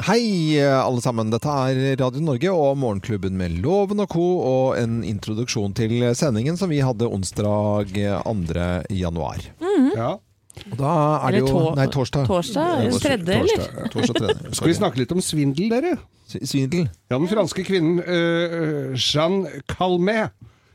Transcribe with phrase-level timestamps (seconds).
[0.00, 1.28] Hei, alle sammen.
[1.28, 4.24] Dette er Radio Norge og Morgenklubben med Loven og co.
[4.40, 8.54] og en introduksjon til sendingen som vi hadde onsdag 2.
[8.88, 9.44] januar.
[9.92, 10.14] Ja.
[10.70, 10.94] Og da
[11.26, 12.24] er det jo Nei, torsdag.
[12.24, 12.88] Torsdag?
[13.04, 13.60] Tredje, eller?
[13.60, 14.54] Torsdag, torsdag tredje.
[14.56, 15.92] Skal vi snakke litt om svindel, dere?
[16.32, 16.88] Svindel.
[17.12, 20.32] Ja, Den franske kvinnen uh, Jeanne Calmet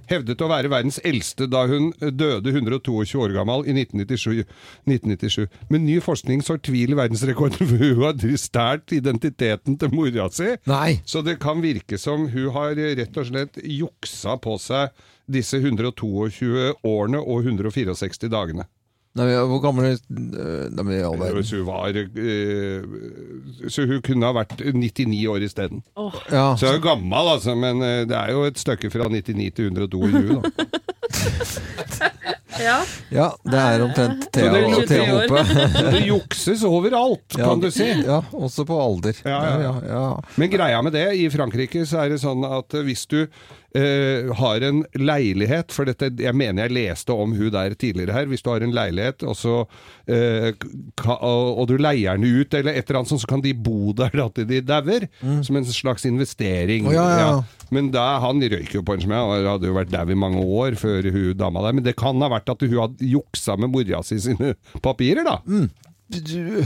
[0.09, 4.45] hevdet å være verdens eldste da hun døde 122 år gammel i 1997.
[4.87, 5.59] 1997.
[5.71, 10.53] Men ny forskning sår tvil i verdensrekorden, for hun har stjålet identiteten til mora si.
[10.69, 10.99] Nei.
[11.05, 14.95] Så det kan virke som hun har rett og slett juksa på seg
[15.27, 18.67] disse 122 årene og 164 dagene.
[19.17, 22.81] Nei, hvor gammel er Nei, men i hun var eh,
[23.71, 25.83] Så hun kunne ha vært 99 år isteden.
[26.31, 29.49] Ja, Så hun er gammel, altså, men eh, det er jo et stykke fra 99
[29.57, 30.41] til 122, da.
[32.57, 32.77] Ja.
[33.13, 35.05] ja, det er omtrent Thea og Thea.
[35.11, 35.43] Hope.
[35.93, 37.85] Det jukses overalt, Ja, kan du si.
[38.01, 39.19] Ja, også på alder.
[39.25, 39.73] Ja, ja, ja.
[39.91, 40.05] ja.
[40.41, 43.19] Men greia med det, i Frankrike så er det sånn at hvis du
[43.75, 48.29] eh, har en leilighet, for dette, jeg mener jeg leste om hun der tidligere her,
[48.31, 49.55] hvis du har en leilighet, og, så,
[50.07, 50.47] uh,
[50.95, 53.91] ka, og, du leier den ut, eller et eller annet sånt, så kan de bo
[53.97, 55.07] der da til de dauer,
[55.43, 56.87] som en slags investering.
[56.87, 57.67] Oh, ja, ja, ja.
[57.75, 60.41] Men da, han røyk jo på en smell, han hadde jo vært dau i mange
[60.43, 63.73] år før hun dama der, men det kan ha vært at hun hadde juksa med
[63.73, 64.53] mora si sine
[64.85, 65.41] papirer, da.
[66.07, 66.63] Du-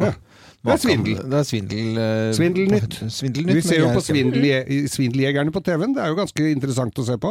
[0.00, 0.14] Ja.
[0.60, 1.20] Det er svindel.
[1.24, 1.86] Det er svindel.
[1.96, 2.96] uh, Svindelnytt.
[3.08, 3.56] Svindelnytt.
[3.56, 5.94] Vi ser jo på Svindeljegerne på TV-en.
[5.96, 7.30] Det er jo ganske interessant å se på.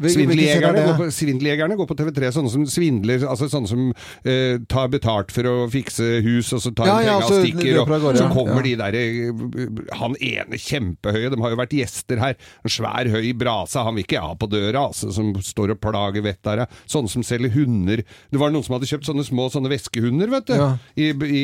[0.00, 3.82] Er Svindeljegerne går, på- Svindeljegerne går på TV3, sånne som svindler, altså sånne som
[4.24, 7.80] eh, tar betalt for å fikse hus, og så tar Ja, ja, penga og stikker,
[7.82, 12.34] og så kommer de der eh, Han ene kjempehøye, de har jo vært gjester her.
[12.64, 16.22] En svær, høy brase, han vil ikke ha på døra, altså, som står og plager
[16.24, 16.78] vettet av deg.
[16.88, 18.02] Sånne som selger hunder.
[18.32, 20.54] Det var noen som hadde kjøpt sånne små sånne veskehunder, vet du.
[20.96, 21.42] I, i,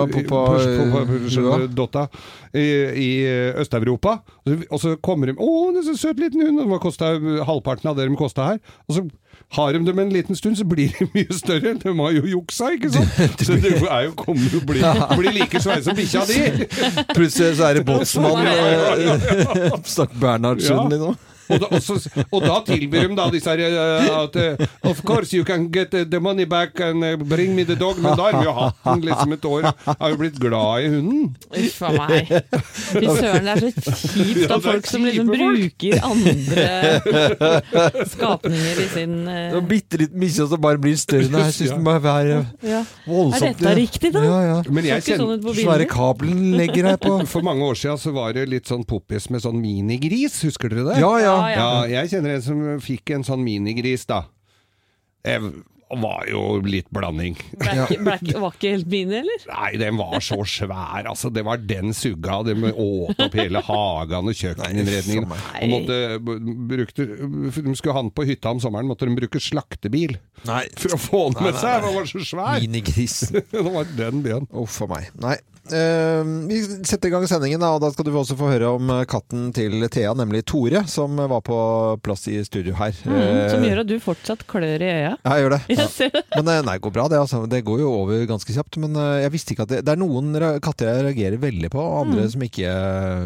[0.00, 0.60] i,
[2.96, 3.10] i
[3.60, 4.18] Øst-Europa.
[4.70, 7.22] Og så kommer de 'Å, det er så søt liten hund!' og Hva kostet,
[7.90, 8.58] halvparten av det de kosta her.
[8.88, 9.04] Og så
[9.56, 11.74] har de dem en liten stund, så blir de mye større.
[11.82, 13.40] De har jo juksa, ikke sant?
[13.46, 14.82] Så det er jo, kommer jo bli,
[15.16, 16.66] blir like svære som bikkja di.
[17.16, 20.86] Plutselig så er det båtsmann eh, Snakk Bernhardsen Ja.
[20.88, 21.16] liksom.
[21.50, 21.96] Og da, og, så,
[22.30, 25.90] og da tilbyr de da disse her eh, at uh, Of course you can get
[25.90, 27.98] the money back and eh, bring me the dog.
[28.02, 29.68] Men da har vi jo hatt den liksom et år.
[29.88, 31.34] Har jo blitt glad i hunden.
[31.50, 32.30] Uff a meg.
[32.60, 33.70] Fy søren, det er så
[34.04, 35.38] kjipt Ja, av er folk som liksom folk.
[35.40, 36.66] bruker andre
[38.10, 39.16] skapninger i sin
[39.56, 41.28] Og bitte litt mye som bare blir større.
[41.30, 42.84] Nei, jeg syns den må være ja.
[43.08, 43.50] voldsomt.
[43.50, 44.24] Er dette riktig, da?
[44.24, 44.58] Ja, ja.
[44.70, 47.14] Men jeg kjenner sånn kjenner på Svære kabelen legger her på.
[47.30, 50.86] For mange år siden så var det litt sånn poppis med sånn minigris, husker dere
[50.90, 51.00] det?
[51.02, 51.34] Ja, ja.
[51.54, 54.24] Ja, jeg kjenner en som fikk en sånn minigris, da.
[55.26, 55.52] Jeg
[55.98, 57.34] var jo litt blanding.
[57.58, 59.42] Black, black var ikke helt mine, eller?
[59.50, 61.32] Nei, den var så svær, altså.
[61.34, 62.40] Det var den sugga.
[62.46, 65.26] De åt opp hele hagen og kjøkkeninnredningen.
[65.30, 65.62] Nei.
[65.64, 65.98] Og måtte,
[66.70, 67.08] brukte,
[67.58, 70.14] de skulle ha den på hytta om sommeren, måtte de bruke slaktebil
[70.46, 70.62] Nei.
[70.78, 71.82] for å få den med seg.
[71.86, 72.60] Den var så svær.
[72.62, 73.42] Minigrisen.
[73.50, 74.46] Det var den byen.
[74.62, 75.10] Uff a meg.
[75.20, 75.38] Nei.
[75.72, 76.58] Eh, vi
[76.88, 79.76] setter i gang sendingen, og da skal du også få høre om eh, katten til
[79.92, 81.58] Thea, nemlig Tore, som var på
[82.04, 82.92] plass i studio her.
[83.04, 85.12] Mm, som Eh, gjør at du fortsatt klør i øya.
[85.24, 85.60] Ja, jeg gjør det.
[85.80, 86.24] Jeg.
[86.36, 87.20] Men nei, det går bra, det.
[87.22, 87.42] Altså.
[87.50, 88.80] Det går jo over ganske kjapt.
[88.82, 90.32] Men jeg visste ikke at det, det er noen
[90.64, 92.30] katter jeg reagerer veldig på, og andre Mm.
[92.34, 92.72] som ikke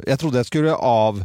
[0.06, 1.24] Jeg trodde jeg skulle av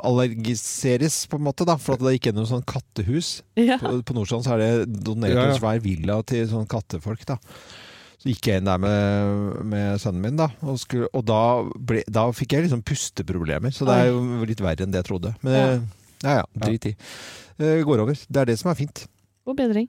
[0.00, 3.40] allergiseres, på en måte, da, for at det gikk gjennom sånn kattehus.
[3.58, 3.76] Ja.
[3.82, 5.52] På, på Nordstrand så er det donert Ja, ja.
[5.54, 7.38] en svær villa til sånn kattefolk, da.
[8.20, 11.38] Så gikk jeg inn der med, med sønnen min, da, og, skulle, og da,
[11.88, 13.72] ble, da fikk jeg liksom pusteproblemer.
[13.72, 15.32] Så det er jo litt verre enn det jeg trodde.
[15.46, 15.64] Men Ja.
[15.72, 15.80] eh,
[16.26, 16.94] ja ja, drit i.
[17.60, 18.20] Det går over.
[18.28, 19.06] Det er det som er fint.
[19.48, 19.88] God bedring.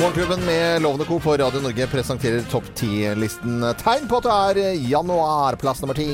[0.00, 1.18] Morgenklubben med Lovende Co.
[1.20, 3.60] på Radio Norge presenterer topp 10-listen.
[3.78, 6.08] Tegn på at det er januar, plass nummer ti.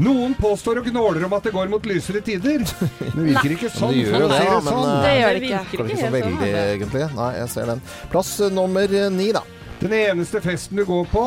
[0.00, 2.62] Noen påstår og gnåler om at det går mot lysere tider.
[2.64, 3.92] Det virker ikke sånn.
[3.92, 4.88] det gjør jo Folk det, ja, men, sånn.
[4.88, 5.60] eh, Det gjør det ikke.
[5.60, 6.64] ikke så sånn, veldig, altså.
[6.74, 7.06] egentlig.
[7.18, 7.82] Nei, jeg ser den.
[8.14, 9.42] Plass eh, nummer ni, da.
[9.80, 11.24] Den eneste festen du går på,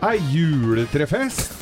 [0.00, 1.56] er juletrefest.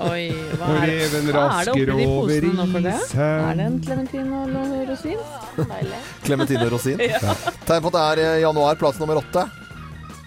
[0.00, 0.94] Oi, hva er det?
[1.10, 2.94] reven Hva er det oppi rasker over for det?
[3.20, 4.54] Er det en klementin og
[4.88, 5.18] rosin?
[5.58, 6.00] Deilig.
[6.64, 7.02] og Rosin.
[7.68, 9.44] Tegn på at det er eh, januar, plass nummer åtte.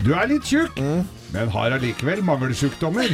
[0.03, 1.03] Du er litt tjukk, Mm.
[1.33, 3.09] men har allikevel mangelsjukdommer.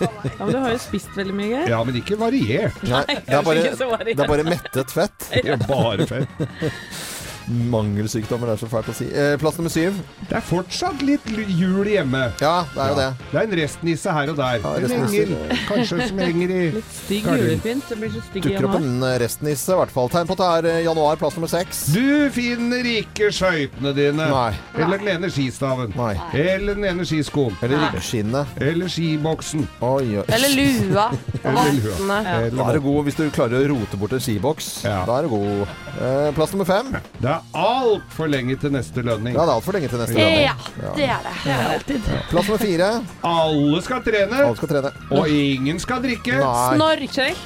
[0.00, 1.68] Ja, men du har jo spist veldig mye, Geir.
[1.72, 2.82] Ja, men ikke variert.
[2.88, 5.30] Nei, det er bare, det er bare mettet fett.
[5.32, 6.42] Det er bare fett.
[7.48, 9.06] Mangelsykdommer, det er så fælt å si.
[9.08, 9.96] Eh, plass nummer syv.
[10.28, 12.26] Det er fortsatt litt jul hjemme.
[12.42, 13.06] Ja, det er jo det.
[13.30, 14.58] Det er en restnisse her og der.
[14.64, 15.32] Ja, en engel,
[15.68, 17.88] kanskje, som henger i Litt stygg julepynt.
[17.88, 20.10] Det blir så stygg Dukker opp en restnisse, i hvert fall.
[20.12, 21.82] Tegn på at det er eh, januar, plass nummer seks.
[21.94, 24.28] Du finner ikke skøytene dine.
[24.34, 24.50] Nei.
[24.76, 25.94] Eller den ene skistaven.
[25.98, 26.12] Nei.
[26.36, 27.56] Eller den ene skiskoen.
[27.64, 28.54] Eller ribskinnet.
[28.60, 29.64] Eller skiboksen.
[29.88, 30.26] Oi, oi.
[30.36, 31.08] Eller lua.
[31.48, 32.20] Eller lua.
[32.28, 32.36] Ja.
[32.44, 34.70] Eller Da er det god hvis du klarer å rote bort en skiboks.
[34.84, 35.00] Ja.
[35.08, 35.76] Da er det god.
[35.98, 36.92] Eh, plass nummer fem.
[37.18, 39.34] Det er altfor lenge til neste lønning.
[39.36, 40.44] Ja, det er altfor lenge til neste lønning.
[40.44, 41.34] Ja, det er det.
[41.44, 42.12] Det er alltid.
[42.30, 42.90] Plass nummer fire.
[43.32, 44.92] Alle skal trene, Alle skal trene.
[45.10, 46.38] og ingen skal drikke.
[46.42, 46.76] Nei.
[46.76, 47.42] Snorkjøy.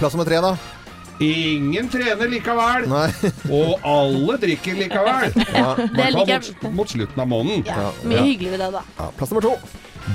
[0.00, 0.54] Plass nummer tre, da.
[1.20, 3.08] Ingen trener likevel, Nei.
[3.52, 5.34] og alle drikker likevel.
[5.52, 5.74] Ja.
[5.76, 7.66] det hvert fall mot, mot slutten av måneden.
[7.68, 8.84] Ja, mye hyggelig ved det, da.
[8.96, 9.10] Ja.
[9.18, 9.52] Plass nummer to.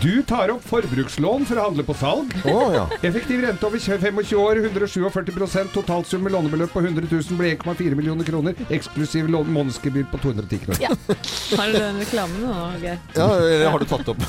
[0.02, 2.34] Du tar opp forbrukslån for å handle på salg.
[2.50, 2.86] Oh, ja.
[3.06, 8.28] Effektiv rente over 25 år, 147% Totalsum med lånebeløp på 100 000 blir 1,4 millioner
[8.28, 8.58] kroner.
[8.74, 10.82] Eksklusiv månedsgebyr på 210 kroner.
[10.82, 10.92] Ja.
[11.56, 13.00] Har du den reklamen nå, Geir?
[13.16, 14.26] ja eller har du tatt opp?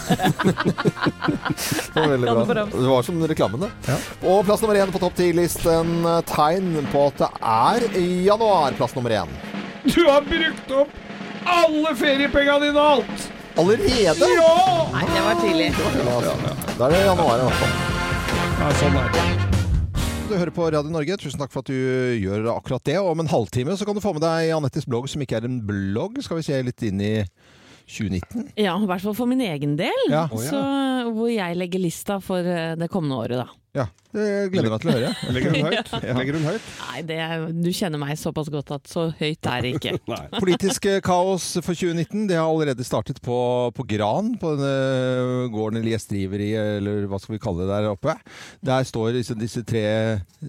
[1.95, 2.67] det var veldig bra.
[2.73, 3.71] Det var som reklamen, det.
[3.89, 3.99] Ja.
[4.33, 5.97] Og plass nummer én på topp ti-listen.
[6.29, 7.89] Tegn på at det er
[8.29, 8.77] januar.
[8.79, 9.37] Plass nummer én.
[9.87, 11.03] Du har brukt opp
[11.47, 13.26] alle feriepengene dine og alt!
[13.57, 14.27] Allerede?
[14.37, 14.89] Ja!
[14.93, 15.69] Nei, det var tidlig.
[16.77, 17.77] Da er det januar i hvert fall.
[18.61, 19.25] ja sånn er det.
[20.27, 21.17] Du hører på Radio Norge.
[21.23, 21.77] Tusen takk for at du
[22.21, 22.99] gjør akkurat det.
[23.01, 25.49] Og om en halvtime så kan du få med deg Anettes blogg, som ikke er
[25.49, 26.19] en blogg.
[26.27, 27.15] Skal vi se litt inn i
[27.87, 28.51] 2019?
[28.61, 30.05] Ja, i hvert fall for min egen del.
[30.13, 30.27] Ja.
[30.29, 30.61] Så,
[31.17, 33.49] hvor jeg legger lista for eh, det kommende året, da.
[33.77, 33.85] Ja,
[34.17, 35.11] det gleder jeg meg til å høre.
[35.37, 35.91] Legger hun høyt?
[36.17, 36.69] Legger hun høyt?
[36.81, 37.19] Nei, det,
[37.61, 39.93] du kjenner meg såpass godt at så høyt er det ikke.
[40.43, 43.39] Politisk eh, kaos for 2019 det har allerede startet på,
[43.77, 48.17] på Gran, på denne gården eller gjestriveri, eller hva skal vi kalle det der oppe.
[48.65, 49.85] Der står disse, disse tre,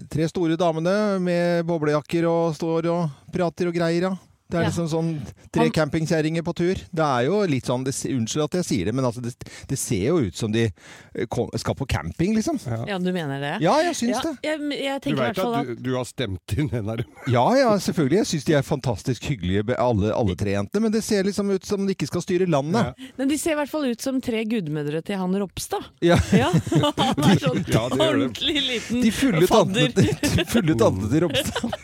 [0.08, 4.08] tre store damene med boblejakker og står og prater og greier.
[4.08, 4.16] Ja.
[4.48, 4.68] Det er Ja.
[4.70, 5.08] liksom sånn
[5.52, 6.74] tre campingkjerringer på tur.
[6.90, 9.34] Det er jo litt sånn, det, Unnskyld at jeg sier det, men altså det,
[9.68, 12.56] det ser jo ut som de eh, kom, skal på camping, liksom.
[12.88, 13.50] Ja, du mener det?
[13.60, 14.32] Ja, jeg syns Ja, det.
[14.48, 17.04] jeg, jeg Du veit at du, du har stemt inn en her?
[17.28, 18.22] Ja, ja, selvfølgelig.
[18.22, 20.80] Jeg syns de er fantastisk hyggelige, alle, alle tre jentene.
[20.86, 22.94] Men det ser liksom ut som de ikke skal styre landet.
[23.20, 25.84] Men de ser i hvert fall ut som tre gudmødre til han Ropstad.
[26.00, 26.16] Ja.
[26.38, 26.48] Ja,
[26.96, 28.08] Han er sånn Ja, det gjør det.
[28.08, 29.92] ordentlig liten De fulle fadder.
[29.92, 31.74] de fulle tantene til Ropstad.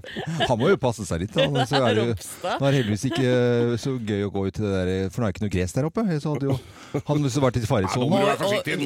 [0.50, 1.36] Han må jo passe seg litt.
[1.38, 2.56] Han, Så er det, jo- Ropstad.
[2.68, 3.32] er heldigvis ikke
[3.82, 5.76] så gøy å gå ut til det der For nå er det ikke noe gress
[5.76, 6.04] der oppe.
[6.22, 6.58] Så hadde jo
[7.08, 7.22] han
[7.64, 8.12] i må faresonen.
[8.28, 8.76] være forsiktig.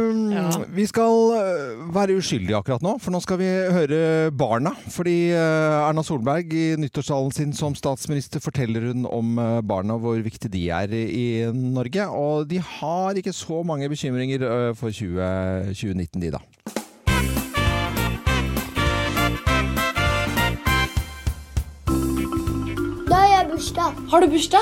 [0.00, 0.46] Um, Ja.
[0.74, 4.00] Vi skal uh, være uskyldige akkurat nå, for nå skal vi høre
[4.34, 4.72] barna.
[4.94, 9.34] Fordi uh, Erna Solberg i nyttårstalen sin som statsminister forteller hun om
[9.66, 12.06] barna, hvor viktig de er i, i Norge.
[12.10, 14.46] Og de har ikke så mange bekymringer
[14.78, 16.34] for 20, 2019, de.
[16.38, 16.42] Da
[23.70, 23.92] bursdag.
[24.10, 24.60] Har du bursdag?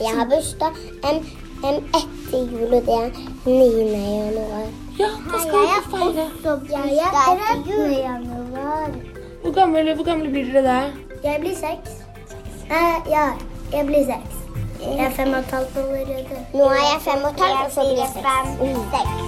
[0.00, 0.72] Jeg har bursdag
[1.04, 1.26] en,
[1.64, 3.10] en etter jul, og det er
[3.44, 3.52] 9.
[3.92, 4.66] januar.
[4.98, 6.26] Ja, da skal vi få feire.
[6.94, 7.92] Jeg er 13.
[7.92, 8.90] januar.
[9.42, 10.80] Hvor gammel, hvor gammel blir dere da?
[11.24, 11.90] Jeg blir seks.
[12.70, 13.26] Eh, ja,
[13.72, 14.34] jeg blir seks.
[14.80, 15.82] Jeg er fem og et halvt år.
[16.54, 19.20] Nå er jeg fem og et halvt, og så blir jeg seks.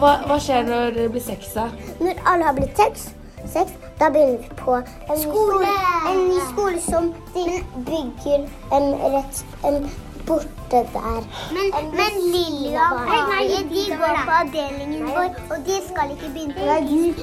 [0.00, 1.68] Hva, hva skjer når dere blir seks, da?
[2.00, 3.10] Når alle har blitt seks,
[3.44, 4.74] seks da begynner vi på
[5.10, 5.66] en skole.
[6.10, 7.44] En ny skole som de
[7.86, 9.90] bygger en rett en
[10.26, 11.22] borte der.
[11.56, 11.66] Men,
[11.98, 16.60] men Lilly og Amalie de går på avdelingen vår, og de skal ikke begynne på
[16.60, 17.14] den,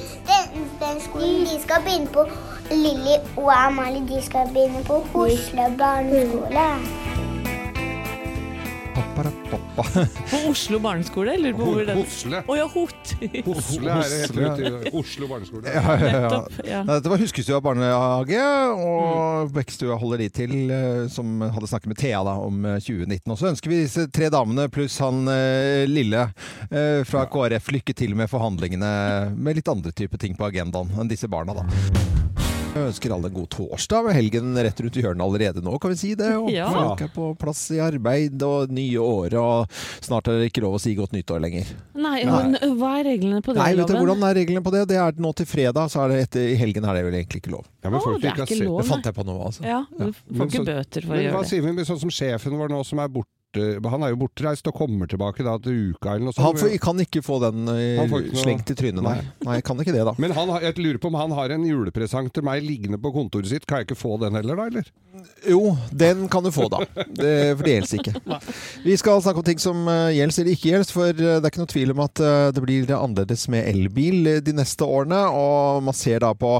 [0.82, 2.26] den skolen de skal begynne på.
[2.70, 6.68] Lilly og Amalie de skal begynne på Hosle barneskole.
[10.30, 11.34] På Oslo barneskole?
[11.34, 12.42] Eller på hvor den Hosle.
[12.48, 13.12] Å ja, Hot!
[13.48, 15.64] Oslo er det helt ute i Oslo barneskole.
[15.74, 16.20] Ja, ja, ja.
[16.24, 16.58] Nettopp.
[16.66, 16.82] Ja.
[16.84, 18.42] Nei, Dette var Huskestua barnehage,
[18.82, 23.32] og Bekkstua holder de til, eh, som hadde snakket med Thea da, om eh, 2019.
[23.34, 26.28] Og så ønsker vi disse tre damene pluss han eh, lille
[26.70, 28.92] eh, fra KrF lykke til med forhandlingene
[29.36, 32.17] med litt andre typer ting på agendaen enn disse barna, da.
[32.78, 34.04] Jeg ønsker alle en god torsdag.
[34.08, 36.30] med Helgen rett rundt i hjørnet allerede nå, kan vi si det.
[36.38, 36.68] Og Ja.
[36.72, 39.68] Folk er på plass i arbeid og nye året, og
[40.04, 41.66] snart er det ikke lov å si godt nyttår lenger.
[41.98, 42.42] Nei, Nei.
[42.48, 44.06] men hva er reglene på det, Nei, vet du loven?
[44.06, 44.84] hvordan er reglene på det?
[44.88, 47.42] Det er nå til fredag, så er det etter, i helgen er det vel egentlig
[47.42, 47.64] ikke lov.
[47.84, 48.80] Ja, men Å, Åh, det er ikke lov.
[48.82, 49.64] Det fant jeg på nå, altså.
[49.66, 51.48] Ja, du får ikke bøter for å Men hva gjøre det.
[51.50, 54.66] sier vi med sånn som sjefen vår nå, som er borte, han er jo bortreist
[54.68, 56.44] og kommer tilbake da til uka eller noe sånt.
[56.44, 59.14] Han får, kan ikke få den eh, ikke noe- slengt i trynet, nei.
[59.46, 60.12] Nei, kan ikke det, da.
[60.20, 63.48] Men han, jeg lurer på om han har en julepresang til meg liggende på kontoret
[63.48, 63.64] sitt.
[63.66, 64.68] Kan jeg ikke få den heller, da?
[64.68, 64.92] eller?
[65.48, 66.82] Jo, den kan du få, da.
[67.08, 68.40] Det, for det gjelder ikke.
[68.84, 71.50] Vi skal snakke om ting som eh, gjelder eller ikke gjelder, for eh, det er
[71.52, 72.24] ikke noe tvil om at
[72.54, 75.24] det blir annerledes med elbil de neste årene.
[75.32, 76.58] Og man ser da på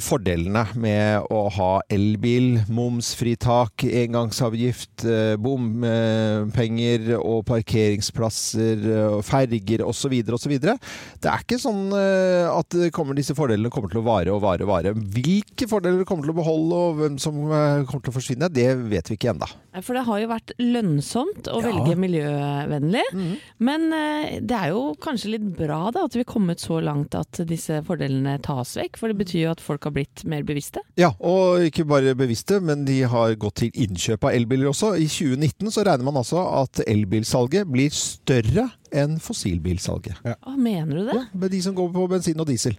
[0.00, 10.14] fordelene med å ha elbil, momsfritak, engangsavgift, eh, bompenger og parkeringsplasser, eh, ferger osv.
[10.36, 10.54] osv.
[10.60, 12.76] Det er ikke sånn eh, at
[13.16, 14.94] disse fordelene kommer til å vare og vare og vare.
[14.94, 18.68] Hvilke fordeler kommer til å beholde og hvem som eh, kommer til å forsvinne, det
[18.90, 19.48] vet vi ikke ennå.
[19.82, 21.66] For det har jo vært lønnsomt å Ja.
[21.72, 23.04] velge miljøvennlig.
[23.58, 27.14] Men eh, det er jo kanskje litt bra da, at vi er kommet så langt
[27.18, 28.96] at disse fordelene tas vekk.
[29.00, 30.80] For det betyr jo at folk har blitt mer bevisste.
[31.00, 34.94] Ja, og ikke bare bevisste, men de har gått til innkjøp av elbiler også.
[35.00, 40.20] I 2019 så regner man altså at elbilsalget blir større enn fossilbilsalget.
[40.24, 41.16] Å, mener du det?
[41.18, 42.76] Ja, med de som går på bensin og diesel.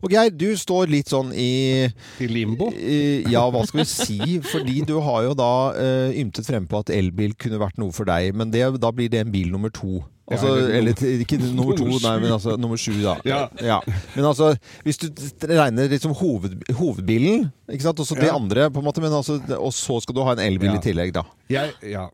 [0.00, 1.84] Og Geir, du står litt sånn i
[2.24, 2.70] I limbo?
[2.72, 4.40] i- Ja, hva skal vi si?
[4.40, 8.06] Fordi du har jo da uh, ymtet frempå på at elbil kunne vært noe for
[8.06, 10.04] deg, men det, da blir det en bil nummer to.
[10.30, 13.16] Altså, Ja, eller eller, ikke nummer to, nei, men altså nummer sju, da.
[13.26, 13.80] Ja.
[14.14, 14.52] Men altså,
[14.86, 15.08] hvis du
[15.50, 18.36] regner liksom hoved, hovedbilen, ikke sant, og så det Ja.
[18.38, 20.78] andre, på en måte, men altså, og så skal du ha en elbil Ja.
[20.78, 21.24] i tillegg, da.
[21.50, 22.06] Jeg, ja,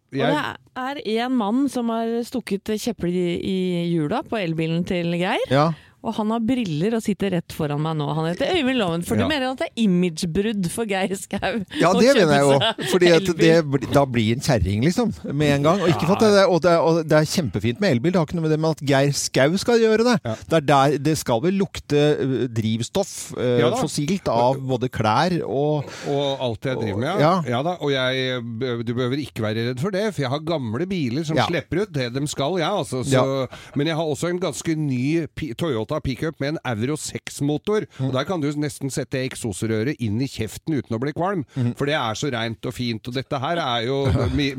[0.76, 3.56] Og det er en mann som har stukket kjepper i, i
[3.92, 5.74] hjula på elbilen til Geir.
[6.06, 6.10] Ja.
[6.12, 8.06] Og han har briller og sitter rett foran meg nå.
[8.14, 9.02] Han heter Øyvind Loven.
[9.06, 9.22] For Ja.
[9.24, 11.64] du mener at det er imagebrudd for Geir Skau?
[11.80, 12.58] Ja, det mener jeg jo.
[12.92, 15.12] For da blir en kjerring, liksom.
[15.34, 15.80] Med en gang.
[15.82, 18.26] Og, ikke for at det, og, det, og det er kjempefint med elbil, det har
[18.28, 20.16] ikke noe med det med at Geir Skau skal gjøre det.
[20.24, 20.34] Ja.
[20.46, 25.34] Det, er der, det skal vel lukte øh, drivstoff, eh, Ja fossilt, av både klær
[25.44, 27.32] og og alt jeg driver med, Ja.
[27.48, 27.62] ja.
[27.66, 28.40] da, og jeg,
[28.86, 31.46] du behøver ikke være redd for det, for jeg har gamle biler som Ja.
[31.50, 33.46] slipper ut det de skal, ja, altså, så, Ja.
[33.74, 35.52] Men jeg har også en ganske ny pi-
[35.96, 37.86] Toyota pickup med en Euro 6-motor.
[37.98, 38.06] Mm.
[38.08, 41.74] Og Der kan du nesten sette eksosrøret inn i kjeften uten å bli kvalm, Mm.
[41.76, 43.06] for det er så reint og fint.
[43.08, 44.54] Og dette her er jo mi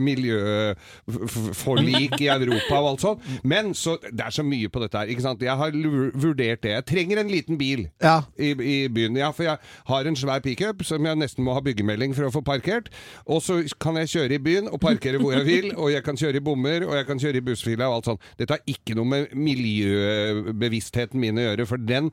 [1.08, 3.20] miljøforlik i Europa og alt sånt.
[3.44, 5.08] Men så, det er så mye på dette her.
[5.08, 5.42] ikke sant?
[5.42, 5.72] Jeg har
[6.16, 6.72] vurdert det.
[6.72, 8.22] Jeg trenger en liten bil Ja.
[8.38, 9.16] i, i byen.
[9.18, 12.32] Ja, for jeg har en svær pickup som jeg nesten må ha byggemelding for å
[12.32, 12.90] få parkert.
[13.28, 16.16] Og så kan jeg kjøre i byen og parkere hvor jeg vil, og jeg kan
[16.18, 18.22] kjøre i bommer, og jeg kan kjøre i bussfila og alt sånt.
[18.40, 22.12] Dette har ikke noe med miljøbevisstheten min å gjøre, for den,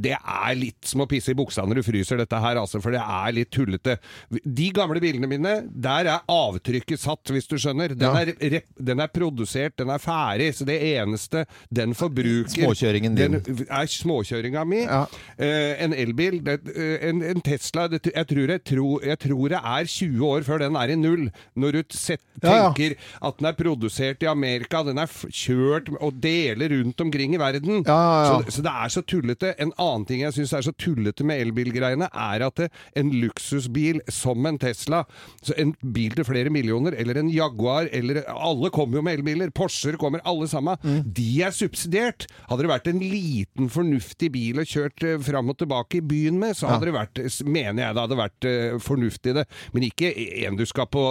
[0.00, 2.94] det er litt som å pisse i buksa når du fryser, dette her, altså, for
[2.94, 3.98] det er litt tullete.
[4.44, 7.94] De gamle bilene mine, der er avtrykket satt, hvis du skjønner.
[7.96, 8.22] Den, Ja.
[8.22, 13.38] er, den er produsert, den er ferdig, så det eneste den forbruker Småkjøringen din.
[13.44, 14.82] Den er småkjøringa mi.
[14.86, 15.02] Ja.
[15.38, 19.48] Eh, en elbil, det, eh, en, en Tesla det, jeg, tror jeg, tro, jeg tror
[19.52, 21.26] det er 20 år før den er i null.
[21.56, 22.70] Når du set, Ja, ja.
[22.72, 27.40] tenker at den er produsert i Amerika, den er kjørt og deler rundt omkring i
[27.40, 27.82] verden.
[27.86, 28.35] Ja.
[28.44, 29.52] Så, så det er så tullete.
[29.62, 34.00] En annen ting jeg syns er så tullete med elbilgreiene, er at det, en luksusbil
[34.12, 35.04] som en Tesla,
[35.44, 39.50] så en bil til flere millioner, eller en Jaguar, eller Alle kommer jo med elbiler.
[39.54, 40.76] Porscher kommer, alle sammen.
[40.82, 41.02] Mm.
[41.16, 42.26] De er subsidiert.
[42.50, 46.38] Hadde det vært en liten, fornuftig bil å kjørt uh, fram og tilbake i byen
[46.40, 49.46] med, så hadde det vært, mener jeg det hadde vært uh, fornuftig det.
[49.74, 50.12] Men ikke
[50.46, 51.02] en du skal på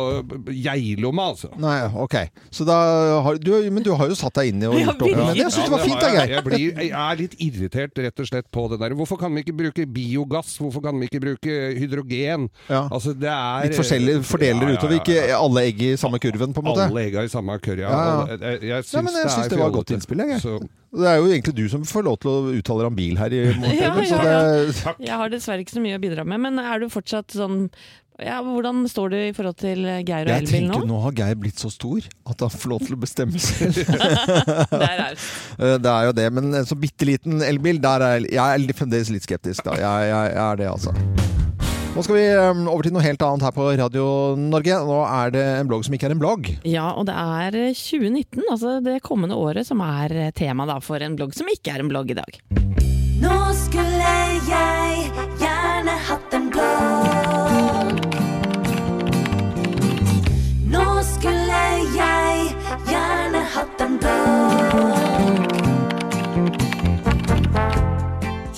[0.52, 1.52] Geilo med, altså.
[1.62, 2.18] Nei, ok.
[2.54, 2.78] Så da
[3.26, 5.38] har du Men du har jo satt deg inn i og gjort opp med det.
[5.40, 6.16] Jeg syns det var fint, da, Geir.
[6.16, 6.30] jeg.
[6.30, 8.96] jeg, Jeg, blir, jeg er litt irritert rett og slett på det der.
[9.00, 10.54] Hvorfor kan vi ikke bruke biogass?
[10.62, 12.50] Hvorfor kan vi ikke bruke hydrogen?
[12.70, 12.84] Ja.
[12.94, 14.98] Altså, det er Litt forskjellige fordeler Ja, ja, ja, utover.
[15.02, 16.88] Ikke alle egg i samme kurven, på en måte.
[16.90, 18.16] Alle egga i samme kurv, Ja, ja.
[18.22, 20.42] Og Jeg, jeg, syns jeg det syns er det var et godt innspill, jeg.
[20.44, 20.60] Så-
[20.96, 23.34] Det er jo egentlig du som får lov til å uttale deg om bil her
[23.36, 23.76] i morgen.
[23.82, 24.20] Ja, ja,
[24.72, 27.70] ja, Jeg har dessverre ikke så mye å bidra med, men er du fortsatt sånn
[28.24, 30.74] ja, Hvordan står du i forhold til Geir og jeg elbil nå?
[30.78, 33.76] tenker nå har Geir blitt så stor at han får lov til å bestemme selv.
[33.76, 35.16] Det er.
[35.60, 38.78] Eh, Det er jo det, men en så bitte liten elbil, der er jeg, er
[38.80, 39.66] fremdeles litt skeptisk.
[39.68, 39.76] Da.
[39.82, 40.96] Jeg, jeg, jeg er det, altså.
[41.96, 44.08] Nå skal vi eh, over til noe helt annet her på Radio
[44.40, 44.80] Norge.
[44.88, 46.50] Nå er det en blogg som ikke er en blogg.
[46.68, 51.16] Ja, og det er 2019, altså det kommende året, som er tema da for en
[51.20, 52.40] blogg som ikke er en blogg i dag.
[53.24, 54.16] Nå skulle
[54.52, 55.35] jeg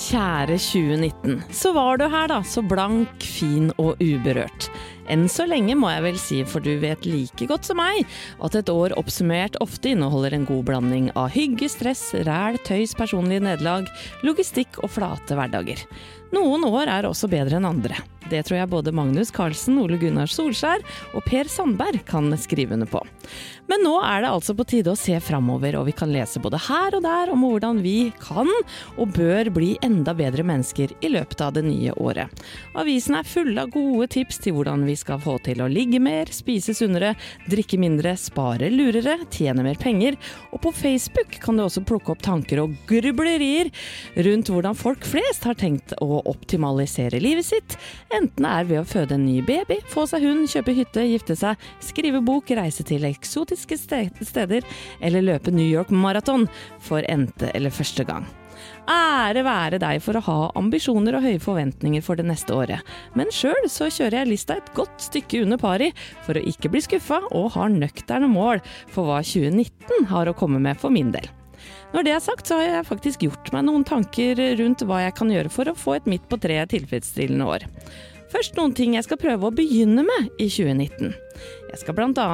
[0.08, 4.70] Kjære 2019, så var du her da, så blank, fin og uberørt.
[5.12, 8.06] Enn så lenge må jeg vel si, for du vet like godt som meg
[8.44, 13.44] at et år oppsummert ofte inneholder en god blanding av hygge, stress, ræl, tøys, personlige
[13.50, 13.92] nederlag,
[14.24, 15.84] logistikk og flate hverdager.
[16.36, 18.00] Noen år er også bedre enn andre.
[18.28, 20.84] Det tror jeg både Magnus Carlsen, Ole Gunnar Solskjær
[21.16, 23.00] og Per Sandberg kan skrive under på.
[23.68, 26.60] Men nå er det altså på tide å se framover, og vi kan lese både
[26.68, 28.50] her og der om hvordan vi kan
[28.98, 32.44] og bør bli enda bedre mennesker i løpet av det nye året.
[32.80, 36.32] Avisen er full av gode tips til hvordan vi skal få til å ligge mer,
[36.32, 37.14] spise sunnere,
[37.52, 40.20] drikke mindre, spare lurere, tjene mer penger,
[40.52, 43.72] og på Facebook kan du også plukke opp tanker og grublerier
[44.28, 47.78] rundt hvordan folk flest har tenkt å optimalisere livet sitt,
[48.14, 51.38] enten det er ved å føde en ny baby, få seg hund, kjøpe hytte, gifte
[51.38, 54.68] seg, skrive bok, reise til eksotiske steder
[55.02, 56.48] eller løpe New York Marathon
[56.84, 58.28] for n-te eller første gang.
[58.88, 62.86] Ære være deg for å ha ambisjoner og høye forventninger for det neste året,
[63.20, 65.92] men sjøl så kjører jeg lista et godt stykke under pari
[66.26, 70.64] for å ikke bli skuffa, og har nøkterne mål for hva 2019 har å komme
[70.64, 71.28] med for min del.
[71.94, 75.16] Når det er sagt, så har jeg faktisk gjort meg noen tanker rundt hva jeg
[75.18, 77.68] kan gjøre for å få et midt på treet tilfredsstillende år.
[78.28, 81.14] Først noen ting jeg skal prøve å begynne med i 2019.
[81.70, 82.26] Jeg skal bl.a.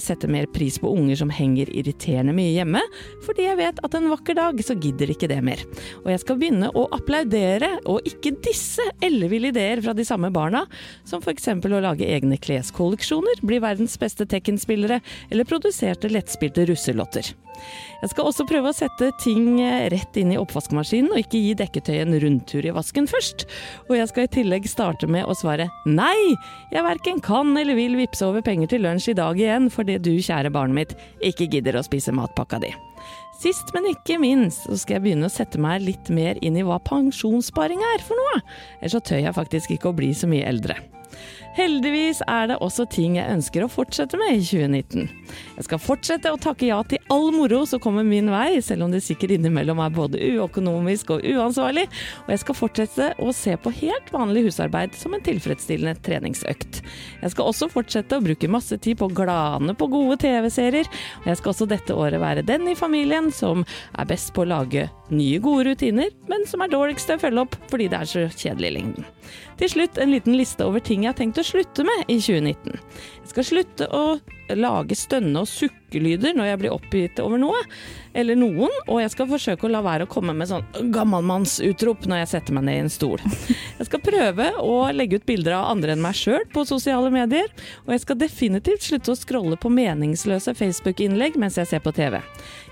[0.00, 2.80] sette mer pris på unger som henger irriterende mye hjemme,
[3.26, 5.60] fordi jeg vet at en vakker dag så gidder ikke det mer.
[6.04, 10.64] Og jeg skal begynne å applaudere og ikke disse elleville ideer fra de samme barna,
[11.04, 11.50] som f.eks.
[11.52, 17.36] å lage egne kleskolleksjoner, bli verdens beste Tekken-spillere eller produserte lettspilte russelotter.
[18.02, 21.54] Jeg skal også prøve å sette ting eh, rett inn i oppvaskmaskinen, og ikke gi
[21.58, 23.46] dekketøyet en rundtur i vasken først.
[23.88, 26.36] Og jeg skal i tillegg starte med å svare nei,
[26.72, 30.14] jeg verken kan eller vil vippse over penger til lunsj i dag igjen fordi du,
[30.22, 32.72] kjære barnet mitt, ikke gidder å spise matpakka di.
[33.36, 36.64] Sist, men ikke minst, så skal jeg begynne å sette meg litt mer inn i
[36.64, 38.40] hva pensjonssparing er for noe.
[38.80, 40.78] Ellers så tør jeg faktisk ikke å bli så mye eldre.
[41.56, 45.06] Heldigvis er det også ting jeg ønsker å fortsette med i 2019.
[45.56, 48.92] Jeg skal fortsette å takke ja til all moro som kommer min vei, selv om
[48.92, 51.86] det sikkert innimellom er både uøkonomisk og uansvarlig,
[52.26, 56.82] og jeg skal fortsette å se på helt vanlig husarbeid som en tilfredsstillende treningsøkt.
[57.22, 61.32] Jeg skal også fortsette å bruke masse tid på å glane på gode TV-serier, og
[61.32, 63.64] jeg skal også dette året være den i familien som
[63.96, 67.46] er best på å lage nye gode rutiner, men som er dårligst til å følge
[67.46, 69.12] opp fordi det er så kjedelig i lengden.
[69.56, 72.80] Til slutt en liten liste over ting jeg har tenkt å slutte med i 2019.
[73.22, 74.04] Jeg skal slutte å
[74.54, 77.58] lage stønne- og sukkelyder når jeg blir oppgitt over noe,
[78.16, 82.22] eller noen, og jeg skal forsøke å la være å komme med sånn gammalmannsutrop når
[82.22, 83.22] jeg setter meg ned i en stol.
[83.76, 87.50] Jeg skal prøve å legge ut bilder av andre enn meg sjøl på sosiale medier,
[87.84, 92.22] og jeg skal definitivt slutte å scrolle på meningsløse Facebook-innlegg mens jeg ser på TV.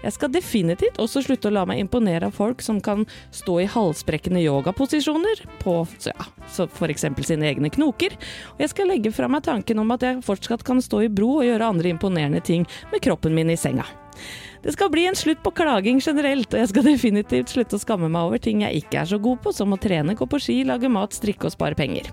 [0.05, 3.69] Jeg skal definitivt også slutte å la meg imponere av folk som kan stå i
[3.71, 6.27] halsbrekkende yogaposisjoner på ja,
[6.95, 8.17] eksempel sine egne knoker,
[8.55, 11.39] og jeg skal legge fra meg tanken om at jeg fortsatt kan stå i bro
[11.39, 13.87] og gjøre andre imponerende ting med kroppen min i senga.
[14.65, 18.09] Det skal bli en slutt på klaging generelt, og jeg skal definitivt slutte å skamme
[18.09, 20.63] meg over ting jeg ikke er så god på, som å trene, gå på ski,
[20.65, 22.09] lage mat, strikke og spare penger.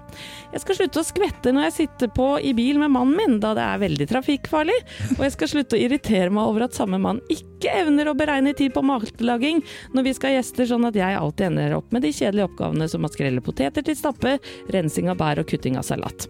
[0.52, 3.54] Jeg skal slutte å skvette når jeg sitter på i bil med mannen min, da
[3.56, 4.82] det er veldig trafikkfarlig,
[5.15, 8.54] og jeg skal slutte å irritere meg over at samme mann ikke evner å beregne
[8.58, 9.62] tid på matlaging
[9.93, 12.88] når vi skal ha gjester, sånn at jeg alltid ender opp med de kjedelige oppgavene
[12.89, 14.38] som å skrelle poteter til stappe,
[14.74, 16.28] rensing av bær og kutting av salat.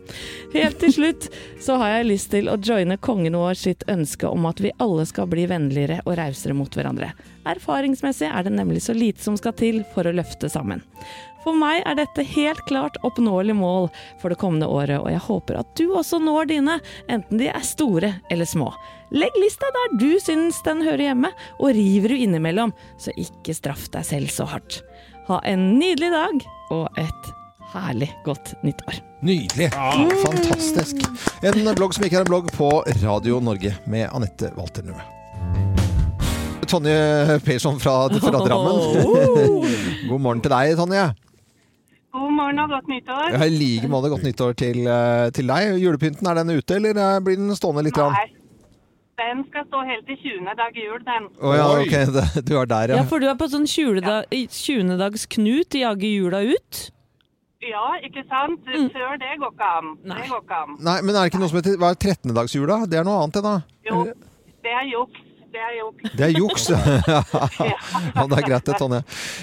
[0.55, 1.29] Helt til slutt
[1.63, 5.07] så har jeg lyst til å joine kongen vår sitt ønske om at vi alle
[5.09, 7.13] skal bli vennligere og rausere mot hverandre.
[7.47, 10.83] Erfaringsmessig er det nemlig så lite som skal til for å løfte sammen.
[11.41, 13.89] For meg er dette helt klart oppnåelige mål
[14.21, 16.77] for det kommende året, og jeg håper at du også når dine,
[17.09, 18.69] enten de er store eller små.
[19.11, 23.89] Legg lista der du syns den hører hjemme, og river du innimellom, så ikke straff
[23.91, 24.77] deg selv så hardt.
[25.27, 27.31] Ha en nydelig dag og et
[27.73, 29.01] herlig godt nyttår.
[29.27, 29.67] Nydelig.
[30.23, 31.03] Fantastisk.
[31.43, 32.71] En blogg som ikke er en blogg på
[33.03, 35.03] Radio Norge med Anette Walter Nøe.
[36.71, 38.79] Tonje Persson fra, fra Drammen.
[40.09, 41.09] God morgen til deg, Tonje.
[42.15, 43.33] God morgen og godt nyttår.
[43.35, 45.75] Ja, I like måte godt nyttår til, eh, til deg.
[45.83, 47.99] Julepynten, er den ute, eller eh, blir den stående litt?
[47.99, 48.29] Nei,
[49.19, 50.55] den skal stå helt til 20.
[50.57, 51.27] dag jul, den.
[51.41, 53.03] Å ja, ok, det- du er der, Ja, ja.
[53.09, 56.91] for du er på sånn 20-dags knut i Jage jula ut?
[57.61, 58.63] Ja, ikke sant?
[58.65, 59.91] Før det går ikke an.
[60.03, 60.21] Nei.
[60.23, 60.77] Det går ikke an.
[60.81, 62.79] Nei, men er det ikke noe som heter Hva er 13-dagsjula?
[62.89, 63.53] Det er noe annet, det, da?
[63.85, 63.99] Jo,
[64.65, 65.27] det er juks.
[65.51, 66.11] Det er juks.
[66.15, 66.65] Det er juks.
[66.71, 69.01] ja, det er greit det, Tonje.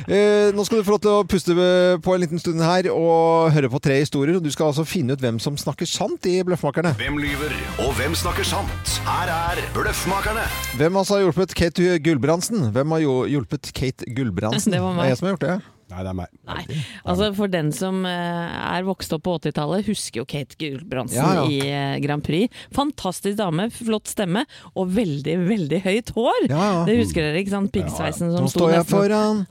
[0.08, 1.56] Eh, nå skal du få lov til å puste
[2.04, 4.40] på en liten stund her og høre på tre historier.
[4.40, 6.94] Du skal altså finne ut hvem som snakker sant i Bløffmakerne.
[7.00, 7.52] Hvem lyver,
[7.84, 8.94] og hvem snakker sant?
[9.04, 10.46] Her er Bløffmakerne.
[10.80, 12.70] Hvem altså har hjulpet Kate Gulbrandsen?
[12.72, 14.72] Hvem har jo hjulpet Kate Gulbrandsen?
[14.78, 15.10] Det var meg.
[15.10, 15.58] er jeg som har gjort det.
[15.88, 16.32] Nei, det er meg.
[16.48, 16.62] Nei.
[17.08, 21.30] Altså For den som eh, er vokst opp på 80-tallet, husker jo Kate Gulbrandsen Ja,
[21.40, 21.46] ja.
[21.48, 22.52] i eh, Grand Prix.
[22.76, 26.50] Fantastisk dame, flott stemme og veldig, veldig høyt hår.
[26.52, 26.68] Ja.
[26.88, 27.72] Det husker dere, ikke sant?
[27.72, 29.42] Piggsveisen som Nå sto står jeg nesten foran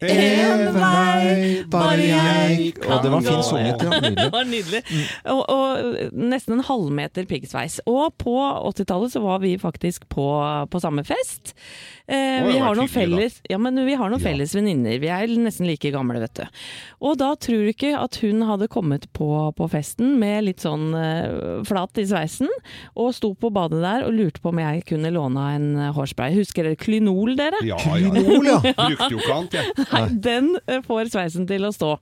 [0.00, 3.32] En vei, bare jeg kan Og det var gå.
[3.34, 3.90] fint sunget, ja.
[3.90, 4.14] Nydelig.
[4.20, 4.80] Det var nydelig.
[5.34, 7.80] Og, og nesten en halvmeter piggsveis.
[7.90, 8.36] Og på
[8.70, 10.28] 80-tallet så var vi faktisk på,
[10.72, 11.52] på samme fest.
[12.10, 14.98] Eh, vi, har felles, ja, men vi har noen felles venninner.
[15.02, 16.60] Vi er nesten like gamle, vet du.
[17.06, 20.90] Og da tror du ikke at hun hadde kommet på, på festen med litt sånn
[20.98, 22.50] eh, flat i sveisen,
[22.98, 26.34] og sto på badet der og lurte på om jeg kunne låne en eh, hårspray.
[26.38, 27.62] Husker dere Klynol, dere?
[27.66, 28.10] Ja, ja.
[28.10, 28.58] Klynol, ja.
[28.90, 29.86] Brukte jo ikke annet, jeg.
[29.94, 31.92] Nei, den eh, får sveisen til å stå.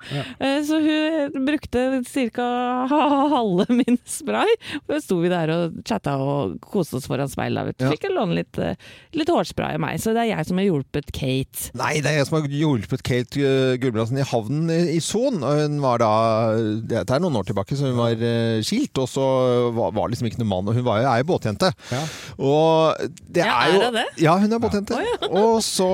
[0.40, 1.84] Eh, Så hun brukte
[2.34, 2.48] ca.
[3.36, 4.56] halve min spray.
[4.86, 7.74] Og så sto vi der og chatta og koste oss foran speilet.
[7.78, 7.92] Ja.
[7.92, 8.78] Fikk låne litt, eh,
[9.16, 11.70] litt hårspray av meg, så det er jeg som har hjulpet Kate.
[11.78, 15.40] Nei, det er jeg som har hjulpet Kate uh, Gulbrandsen i havnen i, i Son.
[15.42, 16.10] Og Hun var da
[16.88, 19.24] Dette er noen år tilbake, så hun var eh, skilt, og så
[19.76, 20.70] var, var liksom ikke noen mann.
[20.70, 21.70] Og hun var er jo båtjente.
[21.92, 22.02] Ja.
[22.38, 24.06] Og det Ja, er jo det?
[24.22, 24.98] Ja, hun er båtjente.
[25.28, 25.88] Og så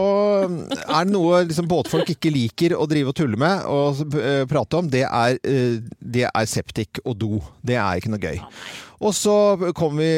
[0.45, 4.81] er det noe liksom, båtfolk ikke liker å drive og tulle med og eh, prate
[4.81, 4.90] om.
[4.90, 7.38] Det er, eh, det er septik og do.
[7.64, 8.40] Det er ikke noe gøy.
[9.05, 9.35] Og så
[9.77, 10.09] kom vi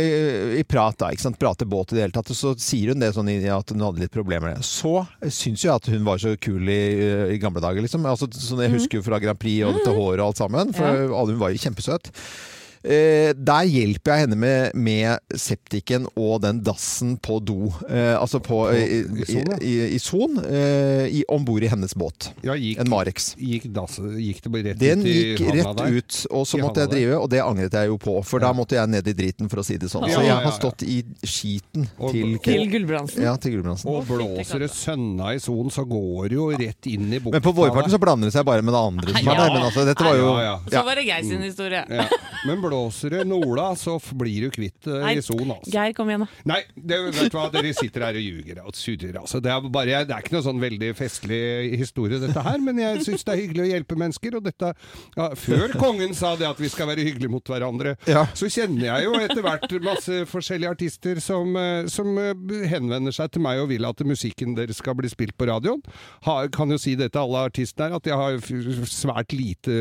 [0.60, 1.38] i prat, da, ikke sant?
[1.40, 4.04] prate båt i det hele tatt, og så sier hun det sånn at hun hadde
[4.04, 4.68] litt problemer med det.
[4.68, 6.82] Så syns jeg at hun var så kul i,
[7.34, 8.06] i gamle dager, liksom.
[8.06, 11.10] Altså, sånn jeg husker jo fra Grand Prix og dette håret og alt sammen, for
[11.16, 12.12] hun var jo kjempesøt.
[12.86, 17.66] Eh, der hjelper jeg henne med, med septiken og den dassen på do.
[17.90, 20.42] Eh, altså på, i, Son, ja.
[20.46, 22.28] eh, om bord i hennes båt.
[22.46, 23.32] Ja, gikk, En Marex.
[23.40, 25.96] gikk, das, gikk det bare rett Den ut i gikk rett der?
[25.98, 28.52] ut, og så I måtte jeg drive, og det angret jeg jo på, for da
[28.56, 30.06] måtte jeg ned i driten, for å si det sånn.
[30.08, 33.22] Ja, Så jeg har stått i skiten Og- til Til Gulbrandsen.
[33.26, 33.90] Ja, til Gulbrandsen.
[33.90, 37.40] Og blåser det sønna i Son, så går det jo rett inn i bukta.
[37.40, 39.32] Men på vårparten så blander det seg bare med det andre som Ja.
[39.32, 39.52] er der.
[39.56, 40.56] Men altså, dette var jo Ja, ja.
[40.70, 41.84] Så var det Geir sin historie.
[41.90, 42.06] ja.
[42.46, 45.54] Men blåser det nola, så blir du kvitt uh, i sonen.
[45.56, 45.72] altså.
[45.72, 46.28] Geir, kom igjen, da.
[46.52, 49.18] Nei, det, vet du hva, dere sitter her og ljuger og surrer.
[49.20, 49.40] Altså.
[49.42, 51.40] Det, er bare, det er ikke noe sånn veldig festlig
[51.80, 54.38] historie, dette her, men jeg syns det er hyggelig å hjelpe mennesker.
[54.38, 54.72] Og dette,
[55.16, 58.26] ja, før kongen sa det at vi skal være hyggelige mot hverandre, Ja.
[58.36, 62.34] så kjenner jeg jo etter hvert masse forskjellige artister som, eh, som eh,
[62.70, 65.82] henvender seg til meg og vil at musikken deres skal bli spilt på radioen.
[66.26, 69.76] Ha, kan jo si det til alle artistene her, at jeg har svært lite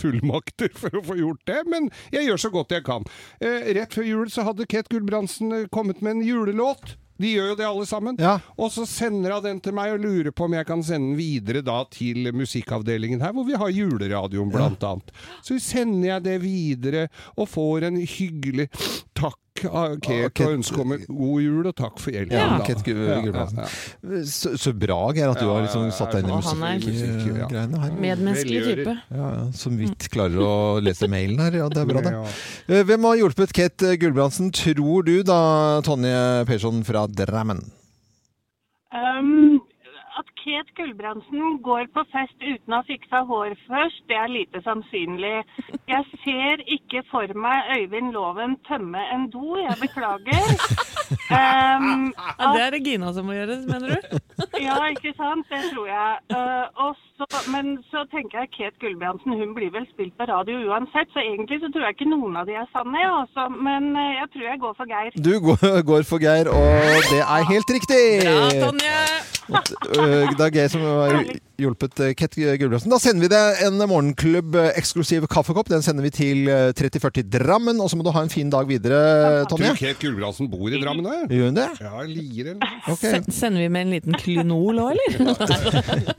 [0.00, 3.04] fullmakter for å få gjort det, men jeg gjør så godt jeg kan.
[3.40, 6.96] Eh, rett før jul så hadde Ket Gulbrandsen eh, kommet med en julelåt.
[7.18, 8.18] De gjør jo det alle sammen.
[8.22, 8.36] Ja.
[8.54, 11.18] Og så sender hun den til meg og lurer på om jeg kan sende den
[11.18, 15.10] videre da til musikkavdelingen her, hvor vi har juleradioen blant annet.
[15.42, 18.68] Så sender jeg det videre og får en hyggelig
[19.18, 22.36] takk av Kate og ønske om en god jul og takk for hjelpen.
[22.38, 22.58] Ja,
[22.94, 24.20] Ja, ja, ja.
[24.30, 27.96] Så, så bra, Geir, at du har liksom satt deg inn i musikkgreiene her.
[28.04, 28.94] Medmenneskelig type.
[29.10, 30.52] Ja, ja, som vidt klarer å
[30.84, 31.58] lese mailen her.
[31.64, 32.14] Ja, det er bra, det.
[32.68, 35.40] Eh, Hvem har hjulpet Kate Gulbrandsen, tror du da,
[35.86, 36.14] Tonje
[36.48, 37.64] Persson fra Drammen?
[38.88, 39.47] Um,
[40.28, 44.62] at Kate Gulbrandsen går på fest uten å ha fiksa hår først, det er lite
[44.64, 45.42] sannsynlig.
[45.88, 50.44] Jeg ser ikke for meg Øyvind Loven tømme en do, jeg beklager.
[51.32, 54.18] Um, Ja, det er Regina som må gjøre, mener du?
[54.68, 55.46] Ja, ikke sant?
[55.50, 56.10] Det tror jeg.
[56.34, 61.10] Uh, så, men så tenker jeg Kate Gulbrandsen, hun blir vel spilt på radio uansett,
[61.14, 63.48] så egentlig så tror jeg ikke noen av de er sanne, jeg også.
[63.68, 65.18] Men eh, jeg tror jeg går for Geir.
[65.28, 68.04] Du går, går for Geir, og det er helt riktig!
[68.28, 69.27] Ja, Tonje!
[69.48, 71.22] Øh, er Geir som har
[71.58, 72.92] hjulpet Kett Kate Gulbrandsen.
[72.92, 75.70] Da sender vi deg en morgenklubb-eksklusiv kaffekopp.
[75.72, 78.68] Den sender vi til eh, 3040 Drammen, og så må du ha en fin dag
[78.68, 79.72] videre, Tonje.
[79.72, 81.32] Tror Kate Gulbrandsen bor i Drammen òg?
[81.32, 81.68] Gjør hun det?
[81.82, 83.22] Ja, Lier eller okay.
[83.32, 85.32] Sender vi med en liten klynol òg, eller?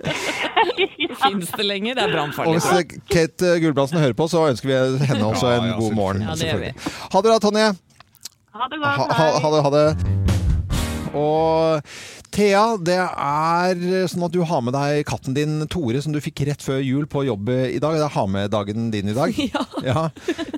[1.20, 2.00] Fins det lenger?
[2.00, 5.70] Det er Og hvis Kett Kate Gulbrandsen hører på, så ønsker vi henne også en
[5.72, 6.26] ja, god morgen.
[6.26, 6.74] Ja, det gjør vi.
[7.14, 7.68] Ha det da, Tonje.
[8.60, 8.98] Ha det godt.
[8.98, 9.32] ha, hei.
[9.44, 9.62] ha det.
[9.66, 10.20] Ha det.
[11.18, 11.82] Og
[12.30, 13.80] Thea, det er
[14.12, 17.08] sånn at du har med deg katten din Tore, som du fikk rett før jul
[17.10, 17.98] på jobb i dag.
[17.98, 19.34] Det er ha med-dagen din i dag.
[19.80, 20.10] Ja.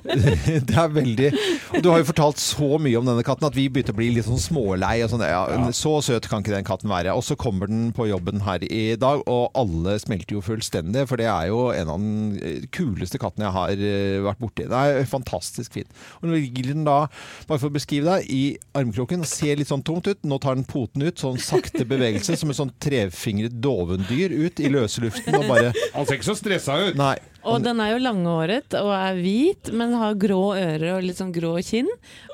[0.66, 1.28] Det er veldig
[1.76, 4.08] Og du har jo fortalt så mye om denne katten at vi begynte å bli
[4.16, 4.96] litt sånn smålei.
[5.04, 5.44] Og sånn, ja,
[5.76, 7.14] Så søt kan ikke den katten være.
[7.14, 11.06] Og så kommer den på jobben her i dag, og alle smelter jo fullstendig.
[11.08, 14.66] For det er jo en av den kuleste kattene jeg har eh, vært borti.
[14.68, 16.02] Det er fantastisk fint.
[16.20, 16.98] Og nå ligger den da,
[17.46, 18.42] bare for å beskrive deg, i
[18.78, 20.20] armkroken ser litt sånn tungt ut.
[20.26, 24.68] Nå tar den poten ut, sånn sakte bevegelse, som en sånn trefingret dovendyr ut i
[24.72, 26.96] løse luften og bare Han ser ikke så stressa ut.
[26.98, 27.16] Nei.
[27.42, 31.32] Og den er jo langhåret og er hvit, men har grå ører og litt sånn
[31.34, 31.88] grå kinn.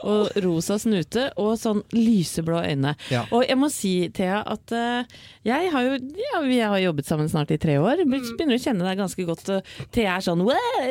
[0.05, 2.93] Og rosa snute og sånn lyseblå øyne.
[3.13, 3.25] Ja.
[3.33, 7.29] Og jeg må si, Thea, at uh, jeg har jo ja, Vi har jobbet sammen
[7.33, 8.05] snart i tre år.
[8.05, 9.49] Begynner å kjenne deg ganske godt.
[9.97, 10.45] Thea er sånn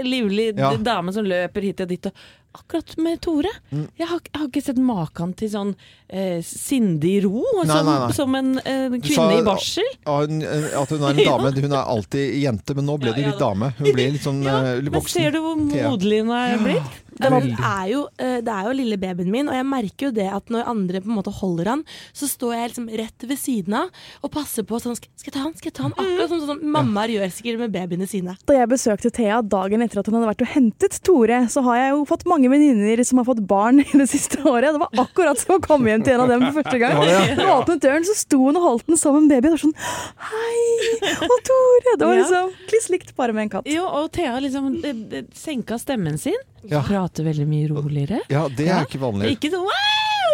[0.07, 0.73] livlig Ja.
[0.81, 2.07] dame som løper hit og dit.
[2.07, 2.13] Og
[2.55, 3.87] akkurat med Tore Mm.
[3.99, 5.73] jeg, har, jeg har ikke sett maken til sånn
[6.09, 8.11] eh, sindig ro, Nei, som, nei, nei.
[8.15, 9.89] som en eh, kvinne sa- i barsel.
[10.07, 11.51] At hun er en dame.
[11.61, 13.73] Hun er alltid jente, men nå ble du litt dame.
[13.77, 15.89] Hun ble litt sånn Ja, eh, litt men ser du hvor Thea.
[15.91, 17.03] moderlig hun er blitt?
[17.17, 20.27] Det, er jo, eh, det er jo lille babyen min, og jeg merker jo det
[20.31, 21.83] at når andre på en måte holder han,
[22.15, 25.43] så står jeg liksom rett ved siden av og passer på sånn Skal jeg ta
[25.43, 25.53] han?
[25.57, 25.95] Skal jeg ta han?
[25.97, 28.37] Akkurat som sånn mammaer gjør sikkert med babyene sine.
[28.47, 31.79] Da jeg besøkte Thea dagen etter at hun hadde vært og hentet Tore, så har
[31.81, 34.75] jeg jo fått mange venninner som har fått barn i det siste året.
[34.75, 36.97] Det var akkurat som å komme hjem til en av dem for første gang.
[37.07, 37.23] Ja?
[37.57, 39.47] Åpnet døren, så sto hun og holdt den som en baby.
[39.47, 39.77] Det var sånn
[40.29, 41.17] Hei!
[41.27, 41.95] Og Tore!
[41.97, 43.69] Det var liksom kliss likt bare med en katt.
[43.71, 46.37] Jo, og Thea liksom eh, eh, senka stemmen sin.
[46.67, 46.81] Ja.
[47.07, 48.19] Prater veldig mye roligere.
[48.27, 49.37] Ja, det er ikke vanlig.
[49.37, 49.69] Ikke sånn!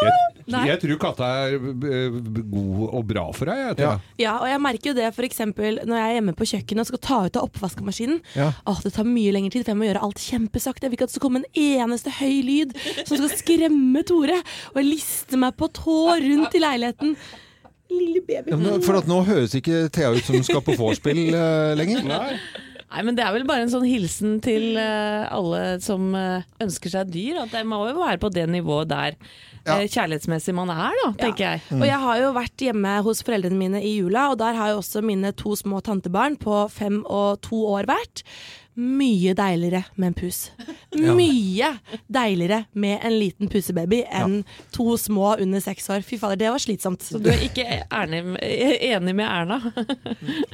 [0.03, 2.15] Jeg, jeg tror katta er eh,
[2.51, 3.59] god og bra for deg.
[3.61, 3.91] Jeg, Thea.
[4.19, 5.39] Ja, og jeg merker jo det f.eks.
[5.53, 8.19] når jeg er hjemme på kjøkkenet og skal ta ut av oppvaskmaskinen.
[8.35, 8.49] Ja.
[8.67, 10.87] Åh, Det tar mye lengre tid, for jeg må gjøre alt kjempesakte.
[10.87, 14.41] Jeg vil ikke at det skal komme en eneste høy lyd som skal skremme Tore.
[14.73, 17.15] Og jeg lister meg på tå rundt i leiligheten.
[17.93, 18.51] Lille baby.
[18.51, 21.71] Ja, men For at nå høres ikke Thea ut som hun skal på vorspiel uh,
[21.79, 22.03] lenger.
[22.09, 22.33] Nei.
[22.93, 26.93] Nei, men det er vel bare en sånn hilsen til uh, alle som uh, ønsker
[26.93, 27.39] seg dyr.
[27.41, 29.17] At det må jo være på det nivået der
[29.63, 29.79] Ja.
[29.79, 31.63] uh, kjærlighetsmessig man er, da, tenker jeg.
[31.79, 34.81] Og jeg har jo vært hjemme hos foreldrene mine i jula, og der har jo
[34.83, 38.25] også mine to små tantebarn på fem og to år vært.
[38.75, 40.39] Mye deiligere med en pus.
[40.93, 41.69] Mye
[42.11, 44.41] deiligere med en liten pusebaby enn
[44.73, 46.03] to små under seks år.
[46.05, 47.05] Fy fader, det var slitsomt.
[47.05, 49.59] Så du er ikke enig, enig med Erna?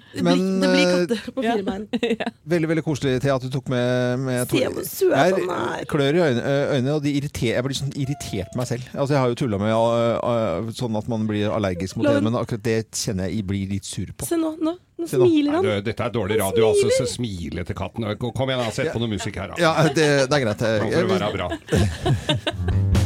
[0.09, 1.53] Det Men, det blir eh, katter på ja.
[1.53, 1.83] fire bein.
[2.53, 5.83] Veldig veldig koselig Thea, at du tok med, med Se hvor søt Jeg han er.
[5.87, 8.89] klør i øynene, øynene og de irriter, jeg blir sånn irritert på meg selv.
[8.95, 12.65] Altså, jeg har jo tulla med sånn at man blir allergisk mot det, men akkurat
[12.65, 14.27] det kjenner jeg jeg blir litt sur på.
[14.27, 15.63] Se nå, nå, nå smiler han.
[15.65, 16.91] Nei, du, dette er dårlig radio, altså.
[16.99, 18.05] Så smile til katten.
[18.19, 19.53] Kom igjen, da, sett på noe musikk her.
[19.55, 19.61] Da.
[19.63, 20.59] Ja, det, det er greit.
[20.59, 21.47] Nå får det Jeg- være bra.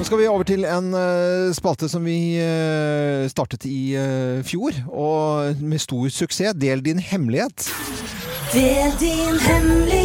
[0.00, 4.72] Nå skal vi over til en eh, spalte som vi eh, startet i eh, fjor,
[4.88, 6.56] og med stor suksess.
[6.56, 7.68] Del din hemmelighet.
[8.54, 9.99] Del din hemmelighet.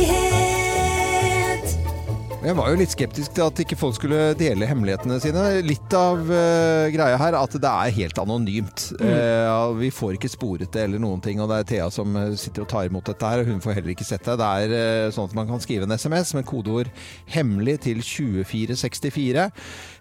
[2.45, 5.43] Jeg var jo litt skeptisk til at ikke folk skulle dele hemmelighetene sine.
[5.65, 8.83] Litt av uh, greia her at det er helt anonymt.
[9.01, 12.35] Eh, vi får ikke sporet det eller noen ting, og det er Thea som eh,
[12.37, 13.41] sitter og tar imot dette her.
[13.41, 14.35] og Hun får heller ikke sett det.
[14.37, 14.73] Det er
[15.07, 16.91] uh, sånn at man kan skrive en SMS med kodeord
[17.33, 19.47] 'hemmelig' til 2464.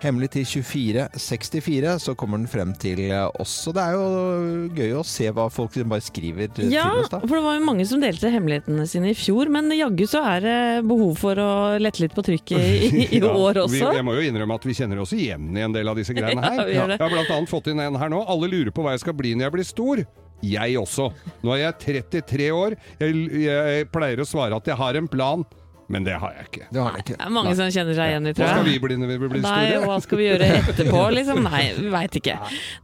[0.05, 3.01] Hemmelig til 2464, så kommer den frem til
[3.41, 3.57] oss.
[3.71, 7.23] Og det er jo gøy å se hva folk bare skriver Ja, til oss, da.
[7.23, 10.21] Ja, for det var jo mange som delte hemmelighetene sine i fjor, men jaggu så
[10.35, 10.61] er det
[10.93, 13.95] behov for å lette litt på trykket i, i Ja, år Vi, også.
[13.97, 16.43] jeg må jo innrømme at vi kjenner oss igjen i en del av disse greiene
[16.45, 16.67] her.
[16.75, 16.85] Ja.
[16.91, 18.21] Jeg har blant annet fått inn en her nå.
[18.29, 20.05] Alle lurer på hva jeg skal bli når jeg blir stor.
[20.45, 21.07] Jeg også.
[21.47, 22.75] Nå er jeg 33 år.
[23.01, 25.45] Jeg, jeg pleier å svare at jeg har en plan,
[25.87, 26.67] men det har jeg ikke.
[26.73, 27.17] Det har jeg ikke.
[27.19, 29.43] Det er mange som kjenner seg igjen i, Hva skal vi bli når vi blir
[29.45, 31.41] Nei, hva skal vi gjøre etterpå, liksom?
[31.45, 32.37] Nei, vi veit ikke.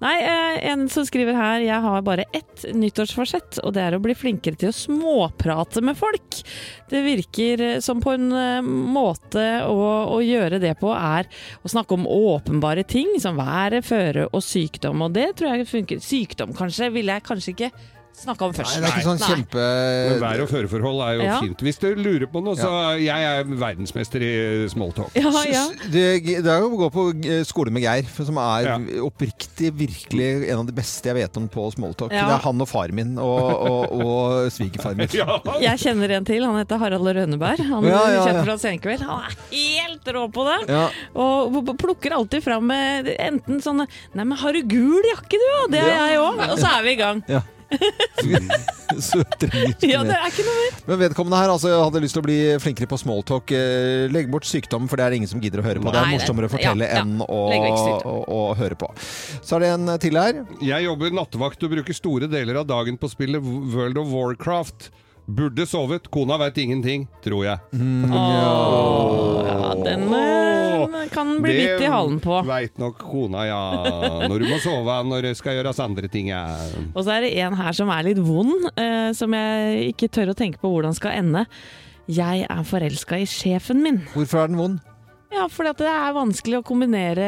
[0.04, 4.02] Nei, eh, en som skriver her Jeg har bare ett nyttårsforsett, og det er å
[4.04, 6.42] bli flinkere til å småprate med folk.
[6.92, 9.78] Det virker eh, som på en eh, måte å,
[10.16, 11.30] å gjøre det på er
[11.64, 15.06] å snakke om åpenbare ting, som været, føre og sykdom.
[15.06, 16.04] Og det tror jeg funker.
[16.04, 17.72] Sykdom kanskje ville jeg kanskje ikke
[18.24, 18.74] snakke om først.
[18.76, 19.30] Nei, det er ikke sånn Nei.
[19.34, 19.64] kjempe...
[20.10, 21.38] Men vær- og føreforhold er jo Ja.
[21.40, 21.64] fint.
[21.66, 24.32] Hvis du lurer på noe, så jeg er verdensmester i
[24.72, 25.14] smalltalk.
[25.16, 25.64] Ja, ja.
[25.90, 28.78] Det, det er jo å gå på eh, skole med Geir, for som er Ja.
[29.06, 32.12] oppriktig virkelig en av de beste jeg vet om på smalltalk.
[32.12, 32.26] Ja.
[32.30, 35.08] Det er han og far min og, og, og svigerfar min.
[35.20, 35.40] Ja.
[35.60, 36.44] Jeg kjenner en til.
[36.46, 37.60] Han heter Harald Rønneberg.
[37.70, 38.44] Han Ja, vi ja, kjent ja.
[38.46, 39.02] fra Senkveld.
[39.08, 40.58] Han er helt rå på det!
[40.70, 40.84] Ja.
[41.14, 45.66] Og plukker alltid fram med enten sånne 'Nei, men har du gul jakke, du?' Ja,
[45.70, 46.40] det har jeg òg.
[46.52, 47.22] Og så er vi i gang.
[47.26, 47.42] Så
[49.40, 50.78] trenger ikke Ja, det er ikke noe mer.
[50.88, 53.52] Men vedkommende her altså, hadde lyst til å bli flinkere på smalltalk.
[53.56, 55.92] Eh, legg bort sykdom, for det er det ingen som gidder å høre på.
[55.94, 57.04] Det er morsommere å fortelle ja, ja.
[57.04, 57.40] enn å,
[58.10, 58.90] å, å høre på.
[59.40, 60.42] Så er det en til her.
[60.64, 64.90] Jeg jobber nattevakt og bruker store deler av dagen på spillet World of Warcraft.
[65.30, 66.08] Burde sovet.
[66.10, 67.58] Kona veit ingenting, tror jeg.
[67.76, 72.40] Åh, ja, den eh, kan bli bitt i halen på.
[72.42, 73.60] Det veit nok kona, ja.
[74.26, 76.32] Når du må sove, når det skal gjøres andre ting.
[76.32, 76.44] Ja.
[76.94, 80.34] Og så er det en her som er litt vond, eh, som jeg ikke tør
[80.34, 81.46] å tenke på hvordan skal ende.
[82.10, 84.02] Jeg er forelska i sjefen min.
[84.16, 84.80] Hvorfor er den vond?
[85.30, 87.26] Ja, fordi at det er vanskelig å kombinere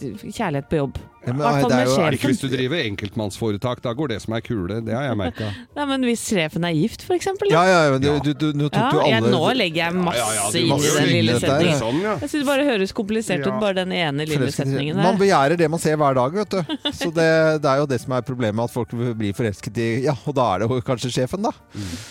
[0.00, 0.98] kjærlighet på jobb.
[1.26, 4.18] Ja, men det er jo, jo- det Ikke hvis du driver enkeltmannsforetak, da går det
[4.24, 4.80] som er kule.
[4.84, 5.50] Det har jeg merka.
[5.76, 7.50] Nei, men hvis sjefen er gift, for eksempel.
[7.52, 9.94] Ja, ja, men du, du, du, nå tok Ja, du alle jeg, nå legger jeg
[10.02, 11.78] masse Ja, ja, ja, inn i den lille setningen.
[11.78, 12.14] Sånn, ja.
[12.22, 13.52] Jeg syns det bare høres komplisert Ja.
[13.54, 15.02] ut, bare den ene lille setningen der.
[15.06, 16.90] Man begjærer det man ser hver dag, vet du.
[16.90, 17.28] Så det,
[17.62, 18.90] det er jo det som er problemet, at folk
[19.22, 21.54] blir forelsket i Ja, og da er det jo kanskje sjefen, da.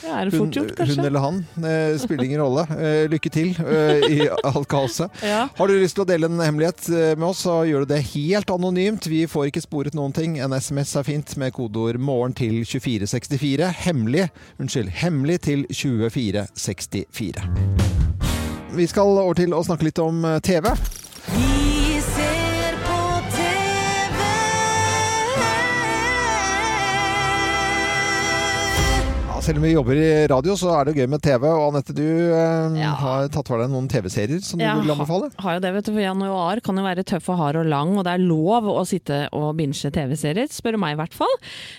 [0.08, 1.44] Ja, er det fort gjort, hun eller han.
[1.60, 2.64] Eh, spiller ingen rolle.
[2.80, 4.20] Eh, lykke til eh, i
[4.54, 5.12] alt kaoset.
[5.26, 5.44] Ja.
[5.58, 8.02] Har du lyst til å dele en hemmelighet eh, med oss, så gjør du det
[8.14, 9.01] helt anonymt.
[9.08, 10.40] Vi får ikke sporet noen ting.
[10.40, 13.72] En SMS er fint med kodeord 'morgen' til 2464.
[13.86, 17.48] Hemmelig, unnskyld, hemmelig til 2464.
[18.76, 20.66] Vi skal over til å snakke litt om TV.
[21.32, 21.61] Vi
[29.42, 31.48] selv om vi jobber i radio, så er det gøy med TV.
[31.50, 32.92] Og Anette, du eh, Ja.
[33.00, 35.32] har tatt for deg noen TV-serier som Ja, du vil anbefale?
[35.42, 37.96] Har jo det, vet du, for Januar kan jo være tøff og hard og lang,
[37.98, 41.34] og det er lov å sitte og binge TV-serier, spør meg i hvert fall.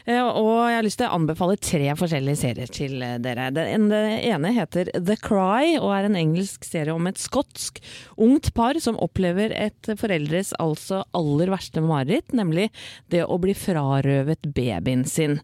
[0.06, 3.50] Eh, Og jeg har lyst til å anbefale tre forskjellige serier til eh, dere.
[3.54, 7.78] Den ene heter The Cry, og er en engelsk serie om et skotsk
[8.18, 12.70] ungt par som opplever et foreldres altså aller verste mareritt, nemlig
[13.12, 15.38] det å bli frarøvet babyen sin.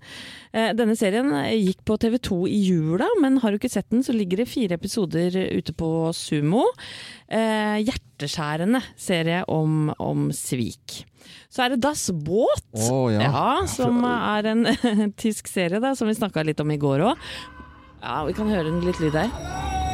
[0.52, 4.00] Eh, Denne serien gikk på TV 2 i jula, men har du ikke sett den,
[4.06, 6.64] så ligger det fire episoder ute på Sumo.
[7.28, 11.02] Eh, hjerteskjærende serie om, om svik.
[11.52, 13.60] Så er det Das Båt, oh, ja.
[13.68, 14.64] som er en
[15.22, 17.28] tysk serie da, som vi snakka litt om i går òg.
[18.00, 19.87] Ja, vi kan høre den litt lyd her.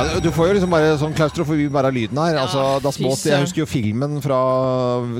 [0.00, 2.38] Ja, du får jo liksom bare sånn klaustrofobi bare av lyden her.
[2.40, 4.38] altså, Das smått, jeg husker jo filmen fra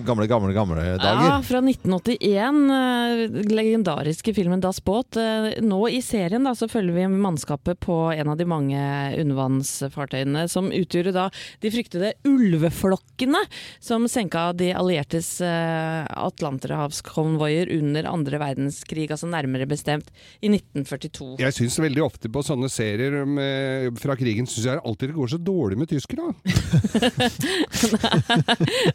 [0.06, 1.26] gamle, gamle, gamle dager.
[1.26, 2.60] Ja, fra 1981.
[2.72, 5.18] eh, Legendariske filmen Das Båt.
[5.20, 8.80] Eh, Nå i serien da, så følger vi mannskapet på en av de mange
[9.20, 11.26] undervannsfartøyene som utgjorde da
[11.60, 13.42] de fryktede ulveflokkene
[13.84, 20.08] som senka de alliertes eh, atlanterhavskonvoier under andre verdenskrig, altså nærmere bestemt
[20.40, 21.36] i 1942.
[21.44, 25.28] Jeg syns veldig ofte på sånne serier med, fra krigen synes jeg alltid det går
[25.32, 26.32] så dårlig med tyskere.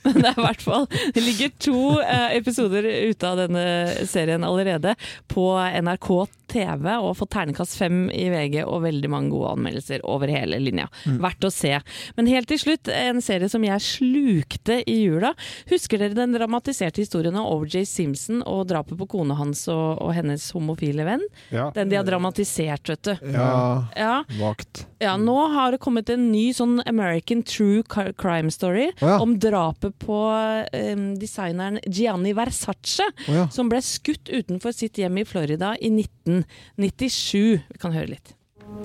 [0.06, 0.86] Men det er i hvert fall
[1.16, 3.66] Det ligger to eh, episoder ute av denne
[4.10, 4.96] serien allerede
[5.32, 6.10] på NRK
[6.52, 10.88] TV og fått terningkast fem i VG og veldig mange gode anmeldelser over hele linja.
[11.06, 11.18] Mm.
[11.24, 11.74] Verdt å se.
[12.18, 15.34] Men helt til slutt, en serie som jeg slukte i jula.
[15.72, 20.14] Husker dere den dramatiserte historien av OJ Simpson og drapet på kona hans og, og
[20.16, 21.26] hennes homofile venn?
[21.54, 21.72] Ja.
[21.76, 23.32] Den de har dramatisert, vet du.
[23.36, 23.88] Ja.
[23.98, 24.16] Ja.
[24.40, 24.86] Vagt.
[25.06, 27.84] Ja, nå har det kommet en ny sånn American True
[28.18, 29.18] Crime Story oh, ja.
[29.22, 30.18] om drapet på
[30.74, 33.44] eh, designeren Gianni Versace, oh, ja.
[33.54, 37.62] som ble skutt utenfor sitt hjem i Florida i 1997.
[37.70, 38.34] Vi kan høre litt.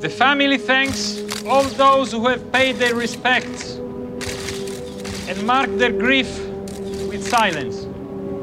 [0.05, 3.79] The family thanks all those who have paid their respects
[5.25, 6.29] and marked their grief
[7.09, 7.87] with silence.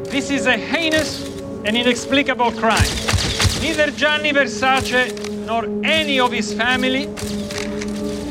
[0.09, 1.29] This is a heinous
[1.63, 2.89] and inexplicable crime.
[3.61, 5.13] Neither Gianni Versace
[5.45, 7.05] nor any of his family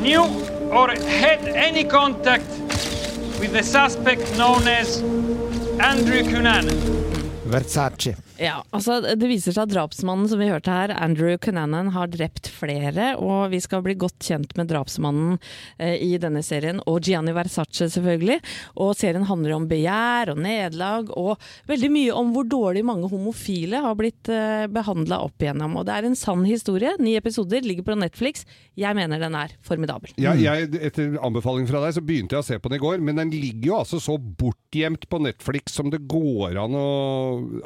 [0.06, 0.22] knew
[0.70, 2.48] or had any contact
[3.40, 5.02] with the suspect known as
[5.80, 6.78] Andrew Cunanan.
[7.52, 8.14] Versace.
[8.40, 12.51] Ja, altså Det viser seg at drapsmannen som vi hørte her, Andrew Cunanan, har drept
[12.53, 13.14] flere.
[13.20, 15.38] Og vi skal bli godt kjent med drapsmannen
[15.79, 18.38] eh, i denne serien, og Gianni Versace selvfølgelig.
[18.83, 23.81] Og serien handler om begjær og nederlag, og veldig mye om hvor dårlig mange homofile
[23.85, 25.79] har blitt eh, behandla opp igjennom.
[25.81, 26.96] Og det er en sann historie.
[27.01, 28.44] Ni episoder ligger på Netflix.
[28.77, 30.12] Jeg mener den er formidabel.
[30.20, 33.01] Ja, jeg, etter anbefaling fra deg så begynte jeg å se på den i går,
[33.05, 36.87] men den ligger jo altså så bortgjemt på Netflix som det går an å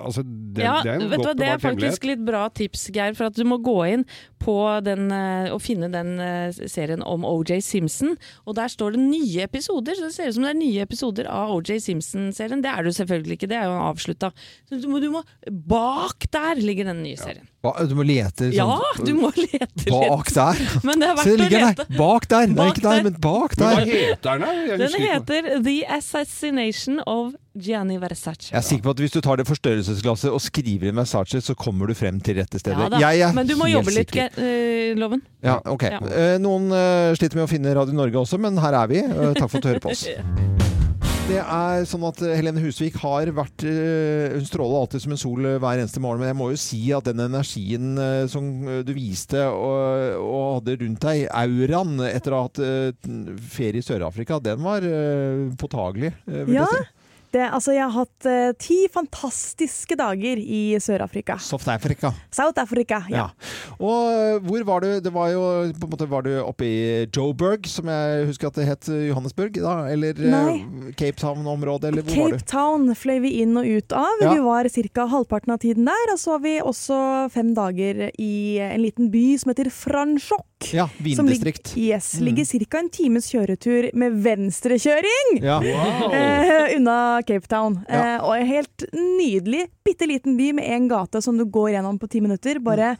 [0.00, 0.22] Altså,
[0.60, 3.16] den, ja, det er en vet du godt det er faktisk litt bra tips, Geir.
[3.18, 4.04] For at du må gå inn
[4.40, 8.14] på den eh, og finne den eh, serien om OJ Simpson.
[8.46, 9.98] Og der står det nye episoder.
[9.98, 12.62] Så det ser ut som det er nye episoder av OJ Simpson-serien.
[12.64, 14.32] Det er det jo selvfølgelig ikke, det er jo avslutta.
[14.68, 15.24] Så du må, du må
[15.70, 17.46] Bak der ligger den nye serien.
[17.60, 19.90] Hva, du må lete sånn, Ja, du må lete litt.
[19.92, 20.60] Bak der?
[20.86, 21.84] Men det er verdt å ligger lete.
[21.84, 21.98] der.
[22.00, 22.54] Bak der!
[22.54, 23.04] Nei, ikke der, der.
[23.04, 23.76] men bak der.
[23.76, 24.46] hva heter den?
[24.70, 24.78] da?
[24.80, 28.52] Den heter The Assassination of Gianni Versace.
[28.52, 31.56] Jeg er sikker på at hvis du tar det forstørrelsesglasset og skriver inn Versace, så
[31.58, 32.92] kommer du frem til rette stedet.
[33.02, 35.24] Ja Men du må jobbe litt, uh, Loven.
[35.42, 35.82] Ja, ok.
[35.90, 35.98] Ja.
[36.04, 39.02] Uh, Noen uh, sliter med å finne Radio Norge også, men her er vi.
[39.34, 40.06] Takk for at du hører på oss.
[41.30, 45.78] Det er sånn at Helene Husvik har vært Hun stråler alltid som en sol hver
[45.78, 47.92] eneste morgen, men jeg må jo si at den energien
[48.32, 48.48] som
[48.82, 52.58] du viste og, og hadde rundt deg, auraen etter å ha hatt
[53.46, 54.82] ferie i Sør-Afrika, den var
[55.62, 56.10] påtagelig.
[56.26, 56.66] vil Ja.
[56.66, 56.82] si.
[57.30, 61.36] Det, altså, jeg har hatt eh, ti fantastiske dager i Sør-Afrika.
[61.38, 62.10] South Africa.
[62.34, 63.20] South Africa, ja.
[63.20, 63.26] Ja.
[63.78, 64.88] Og eh, hvor var du?
[65.04, 68.58] Det var jo på en måte Var du oppe i Joburg, som jeg husker at
[68.58, 69.76] det het eh, Johannesburg, da?
[69.92, 70.92] Eller eh, Nei.
[70.98, 72.38] Cape Town-området, eller hvor var du?
[72.40, 72.50] Cape?
[72.50, 74.24] Town fløy vi inn og ut av.
[74.24, 74.34] Ja.
[74.34, 75.06] Vi var ca.
[75.14, 76.14] halvparten av tiden der.
[76.14, 80.49] Og så var vi også fem dager i en liten by som heter Franschhoek.
[80.72, 81.52] Ja, som ligger.
[81.76, 82.24] Yes, Mm.
[82.24, 82.78] ligger ca.
[82.78, 85.58] en times kjøretur med venstrekjøring Ja.
[85.60, 86.12] Wow.
[86.14, 87.80] eh, unna Cape Town.
[87.88, 88.16] Ja.
[88.16, 91.98] Eh, og en helt nydelig, bitte liten by med én gate som du går gjennom
[91.98, 92.58] på ti minutter.
[92.60, 92.96] Bare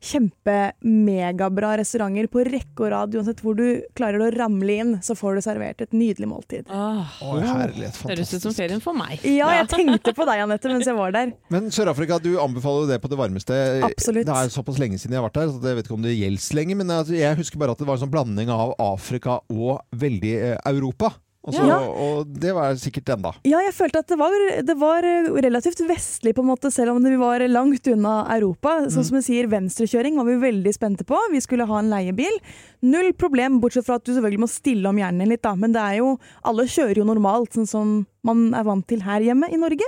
[0.00, 3.16] kjempe-megabra restauranter på rekke og rad.
[3.16, 6.70] Uansett hvor du klarer å ramle inn, så får du servert et nydelig måltid.
[6.72, 6.82] Å,
[7.20, 9.20] herlighet, Høres ut som ferien for meg.
[9.28, 11.34] Ja, jeg tenkte på deg, Anette, mens jeg var der.
[11.52, 13.56] Men Sør-Afrika, du anbefaler jo det på det varmeste.
[13.86, 14.28] Absolutt.
[14.28, 16.16] Det er såpass lenge siden jeg har vært der, så jeg vet ikke om det
[16.16, 16.78] gjelder lenge.
[16.80, 20.36] Men altså, jeg husker bare at det var en sånn blanding av Afrika og veldig
[20.38, 21.14] eh, Europa.
[21.40, 21.78] Og, så, Ja.
[21.88, 23.30] og det var sikkert den, da.
[23.48, 25.06] Ja, jeg følte at det var, det var
[25.40, 28.74] relativt vestlig, på en måte, selv om vi var langt unna Europa.
[28.92, 31.16] Sånn som jeg sier, venstrekjøring var vi veldig spente på.
[31.32, 32.36] Vi skulle ha en leiebil.
[32.82, 35.54] Null problem, bortsett fra at du selvfølgelig må stille om hjernen din litt, da.
[35.56, 39.20] Men det er jo Alle kjører jo normalt, sånn som man er vant til her
[39.24, 39.86] hjemme i Norge.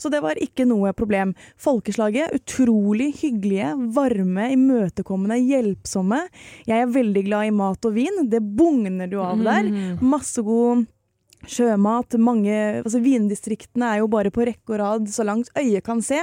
[0.00, 1.34] Så det var ikke noe problem.
[1.60, 6.22] Folkeslaget utrolig hyggelige, varme, imøtekommende, hjelpsomme.
[6.68, 8.24] Jeg er veldig glad i mat og vin.
[8.30, 9.70] Det bugner du av der.
[10.04, 10.86] Masse god
[11.48, 12.18] sjømat.
[12.20, 12.52] Mange,
[12.82, 16.18] altså Vindistriktene er jo bare på rekke og rad så langt øyet kan se.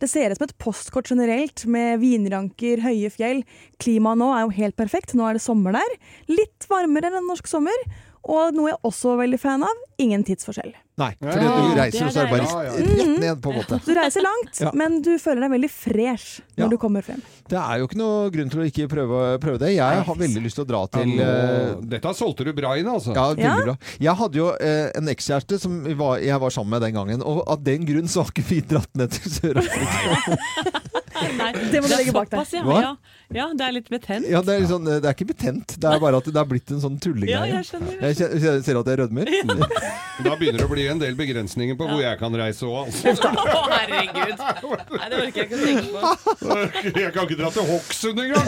[0.00, 3.44] Det ser ut som et postkort generelt, med vinranker, høye fjell.
[3.82, 5.12] Klimaet nå er jo helt perfekt.
[5.14, 5.98] Nå er det sommer der.
[6.32, 7.76] Litt varmere enn en norsk sommer.
[8.24, 10.72] Og noe jeg også er veldig fan av, ingen tidsforskjell.
[10.94, 13.56] Nei, for Ja, du reiser er og så er det bare rett ned, på en
[13.58, 13.78] måte.
[13.82, 14.70] Du reiser langt, Ja.
[14.78, 16.68] men du føler deg veldig fresh når Ja.
[16.70, 17.18] du kommer frem.
[17.50, 19.72] Det er jo ikke noe grunn til å ikke prøve, prøve det.
[19.74, 23.10] Jeg har veldig lyst til å dra til eh, Dette solgte du bra inn, altså.
[23.12, 23.76] Ja, veldig bra.
[24.06, 27.42] Jeg hadde jo uh, en ekskjæreste som var, jeg var sammen med den gangen, og
[27.50, 30.38] av den grunn så har ikke vi dratt ned til Sør-Afrika.
[31.34, 32.38] Nei, Det må du legge bak deg.
[32.38, 32.96] såpass, Ja, ja.
[33.34, 34.30] ja, det er litt betent.
[34.30, 36.70] Ja, det er, sånn, det er ikke betent, det er bare at det er blitt
[36.70, 37.34] en sånn tullegreie.
[37.34, 37.66] Ja, jeg.
[37.98, 39.26] Jeg jeg ser at jeg rødmer.
[40.24, 43.28] Da begynner det å bli en del begrensninger på hvor jeg kan reise òg, altså.
[43.58, 44.38] Å, herregud.
[44.94, 46.00] Nei, det orker jeg ikke å tenke på.
[47.00, 48.46] Jeg kan ikke dra til Hokksund engang!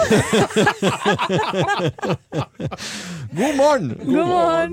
[3.36, 3.86] God morgen!
[4.04, 4.72] God morgen!